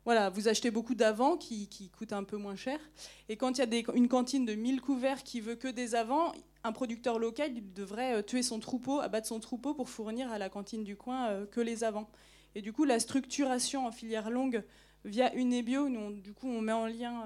[0.04, 2.78] Voilà, vous achetez beaucoup d'avant qui, coûte un peu moins cher.
[3.28, 6.32] Et quand il y a une cantine de 1000 couverts qui veut que des avants,
[6.64, 10.48] un producteur local devrait euh, tuer son troupeau, abattre son troupeau pour fournir à la
[10.48, 12.08] cantine du coin euh, que les avants.
[12.54, 14.62] Et du coup, la structuration en filière longue
[15.04, 17.24] via une bio, nous, du coup, on met en lien.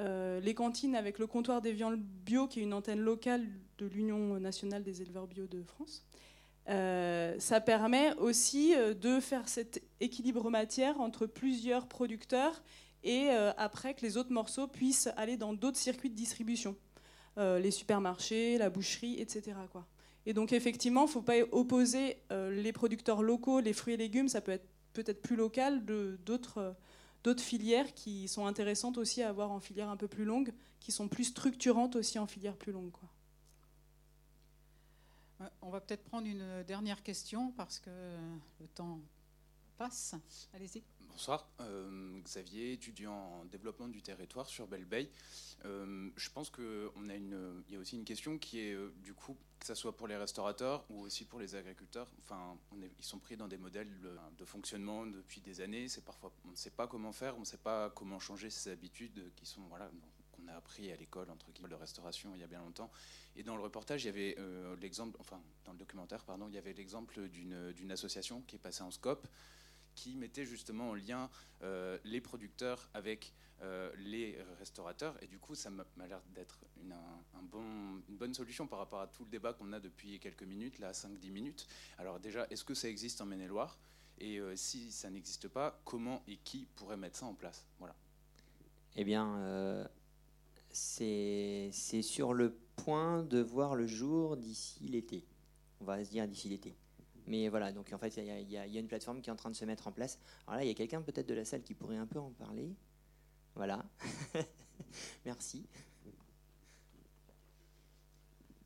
[0.00, 3.44] Euh, les cantines avec le comptoir des viandes bio, qui est une antenne locale
[3.78, 6.04] de l'Union nationale des éleveurs bio de France.
[6.68, 12.62] Ça permet aussi de faire cet équilibre matière entre plusieurs producteurs
[13.02, 16.76] et après que les autres morceaux puissent aller dans d'autres circuits de distribution,
[17.38, 19.56] les supermarchés, la boucherie, etc.
[20.26, 24.28] Et donc effectivement, il ne faut pas opposer les producteurs locaux, les fruits et légumes,
[24.28, 29.52] ça peut être peut-être plus local de d'autres filières qui sont intéressantes aussi à avoir
[29.52, 32.90] en filière un peu plus longue, qui sont plus structurantes aussi en filière plus longue.
[35.62, 37.90] On va peut-être prendre une dernière question parce que
[38.60, 39.00] le temps
[39.76, 40.16] passe.
[40.52, 40.82] Allez-y.
[41.10, 45.10] Bonsoir, euh, Xavier, étudiant en développement du territoire sur Belle Bay.
[45.64, 46.64] Euh, je pense qu'il
[47.70, 50.16] y a aussi une question qui est, euh, du coup, que ce soit pour les
[50.16, 53.90] restaurateurs ou aussi pour les agriculteurs, enfin, ils sont pris dans des modèles
[54.38, 55.88] de fonctionnement depuis des années.
[55.88, 58.70] C'est parfois, on ne sait pas comment faire, on ne sait pas comment changer ces
[58.70, 59.90] habitudes qui sont, voilà,
[60.30, 62.92] qu'on a appris à l'école, entre guillemets, de restauration il y a bien longtemps.
[63.34, 64.36] Et dans le reportage, il y avait
[64.80, 68.82] l'exemple, enfin, dans le documentaire, pardon, il y avait l'exemple d'une association qui est passée
[68.82, 69.26] en scope
[69.98, 71.28] qui mettait justement en lien
[71.62, 73.32] euh, les producteurs avec
[73.62, 75.20] euh, les restaurateurs.
[75.22, 77.64] Et du coup, ça m'a l'air d'être une, un, bon,
[78.08, 80.92] une, bonne solution par rapport à tout le débat qu'on a depuis quelques minutes, là,
[80.92, 81.66] 5-10 minutes.
[81.98, 83.76] Alors déjà, est-ce que ça existe en Maine-et-Loire?
[84.20, 87.66] Et euh, si ça n'existe pas, comment et qui pourrait mettre ça en place?
[87.80, 87.96] Voilà.
[88.94, 89.88] Eh bien,
[90.70, 95.24] c'est sur le point de voir le jour d'ici l'été.
[95.80, 96.76] On va se dire d'ici l'été.
[97.28, 99.54] Mais voilà, donc en fait, il y, a une plateforme qui est en train de
[99.56, 100.18] se mettre en place.
[100.46, 102.30] Alors là, il y a quelqu'un peut-être de la salle qui pourrait un peu en
[102.30, 102.74] parler.
[103.54, 103.84] Voilà.
[105.26, 105.66] Merci.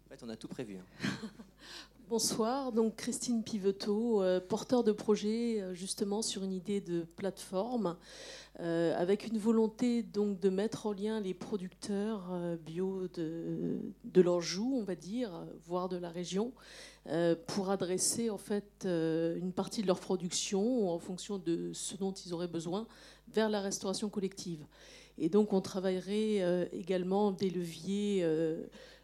[0.07, 0.79] En fait, on a tout prévu.
[0.79, 0.85] Hein.
[2.09, 7.97] Bonsoir, donc Christine Piveteau, euh, porteur de projet euh, justement sur une idée de plateforme
[8.61, 12.31] euh, avec une volonté donc de mettre en lien les producteurs
[12.67, 15.31] bio de, de l'Anjou, on va dire,
[15.65, 16.53] voire de la région,
[17.47, 22.35] pour adresser en fait une partie de leur production en fonction de ce dont ils
[22.35, 22.87] auraient besoin
[23.33, 24.67] vers la restauration collective.
[25.17, 28.25] Et donc on travaillerait également des leviers,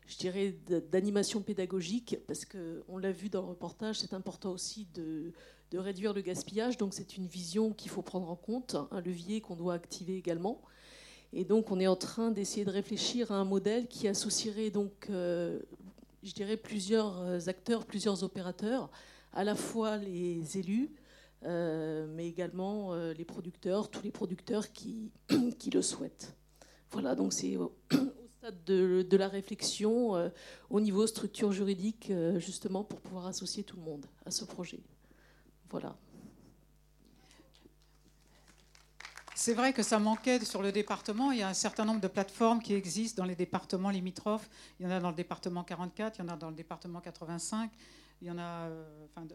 [0.09, 0.57] je dirais,
[0.91, 5.33] d'animation pédagogique, parce qu'on l'a vu dans le reportage, c'est important aussi de,
[5.71, 6.77] de réduire le gaspillage.
[6.77, 10.61] Donc c'est une vision qu'il faut prendre en compte, un levier qu'on doit activer également.
[11.35, 15.11] Et donc, on est en train d'essayer de réfléchir à un modèle qui associerait donc
[16.23, 18.91] je dirais, plusieurs euh, acteurs, plusieurs opérateurs,
[19.33, 20.91] à la fois les élus,
[21.45, 25.11] euh, mais également euh, les producteurs, tous les producteurs qui,
[25.59, 26.35] qui le souhaitent.
[26.91, 27.57] Voilà, donc c'est
[28.67, 30.31] de, de, la réflexion
[30.71, 34.81] au niveau structure juridique, justement, pour pouvoir associer tout le monde à ce projet.
[35.71, 35.97] Voilà.
[39.39, 41.31] C'est vrai que ça manquait sur le département.
[41.31, 44.51] Il y a un certain nombre de plateformes qui existent dans les départements limitrophes.
[44.81, 47.01] Il y en a dans le département 44, il y en a dans le département
[47.01, 47.71] 85.
[48.21, 48.85] Il y en a, euh,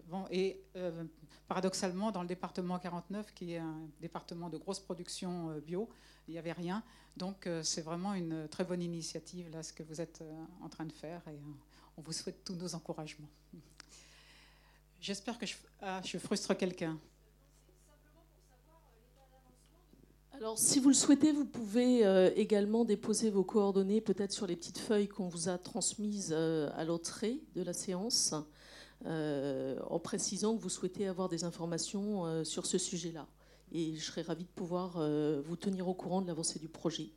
[0.07, 1.05] bon, et euh,
[1.47, 5.89] paradoxalement, dans le département 49, qui est un département de grosse production euh, bio,
[6.27, 6.83] il n'y avait rien.
[7.15, 10.23] Donc, c'est vraiment une très bonne initiative, là, ce que vous êtes
[10.61, 11.39] en train de faire, et
[11.95, 13.29] on vous souhaite tous nos encouragements.
[14.99, 16.97] J'espère que je, ah, je frustre quelqu'un.
[20.31, 21.99] Alors, si vous le souhaitez, vous pouvez
[22.35, 27.41] également déposer vos coordonnées peut-être sur les petites feuilles qu'on vous a transmises à l'entrée
[27.53, 28.33] de la séance,
[29.05, 33.27] euh, en précisant que vous souhaitez avoir des informations sur ce sujet-là.
[33.71, 34.99] Et je serais ravie de pouvoir
[35.43, 37.09] vous tenir au courant de l'avancée du projet.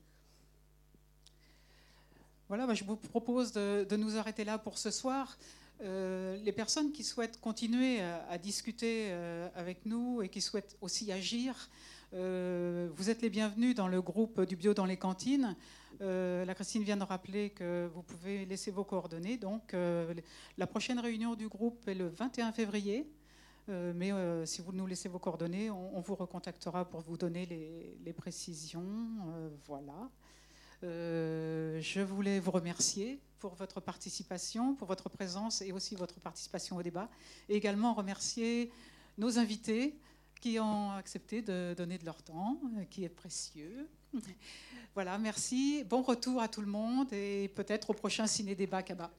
[2.49, 5.37] Voilà, bah, je vous propose de, nous arrêter là pour ce soir.
[5.80, 9.12] les personnes qui souhaitent continuer à discuter
[9.55, 11.68] avec nous et qui souhaitent aussi agir,
[12.14, 15.57] euh, vous êtes les bienvenus dans le groupe du bio dans les cantines.
[16.00, 19.36] Euh, la Christine vient de rappeler que vous pouvez laisser vos coordonnées.
[19.36, 20.14] Donc, euh,
[20.57, 23.11] la prochaine réunion du groupe est le 21 février.
[23.68, 24.12] mais
[24.46, 29.09] si vous nous laissez vos coordonnées, on, vous recontactera pour vous donner les, les précisions.
[29.66, 30.09] voilà.
[30.82, 36.82] je voulais vous remercier pour votre participation, pour votre présence et aussi votre participation au
[36.82, 37.09] débat.
[37.48, 38.70] Et également remercier
[39.18, 39.98] nos invités
[40.41, 43.89] qui ont accepté de donner de leur temps, euh, qui est précieux.
[44.95, 45.84] Voilà, merci.
[45.84, 49.11] Bon retour à tout le monde et peut-être au prochain ciné-débat Kaba.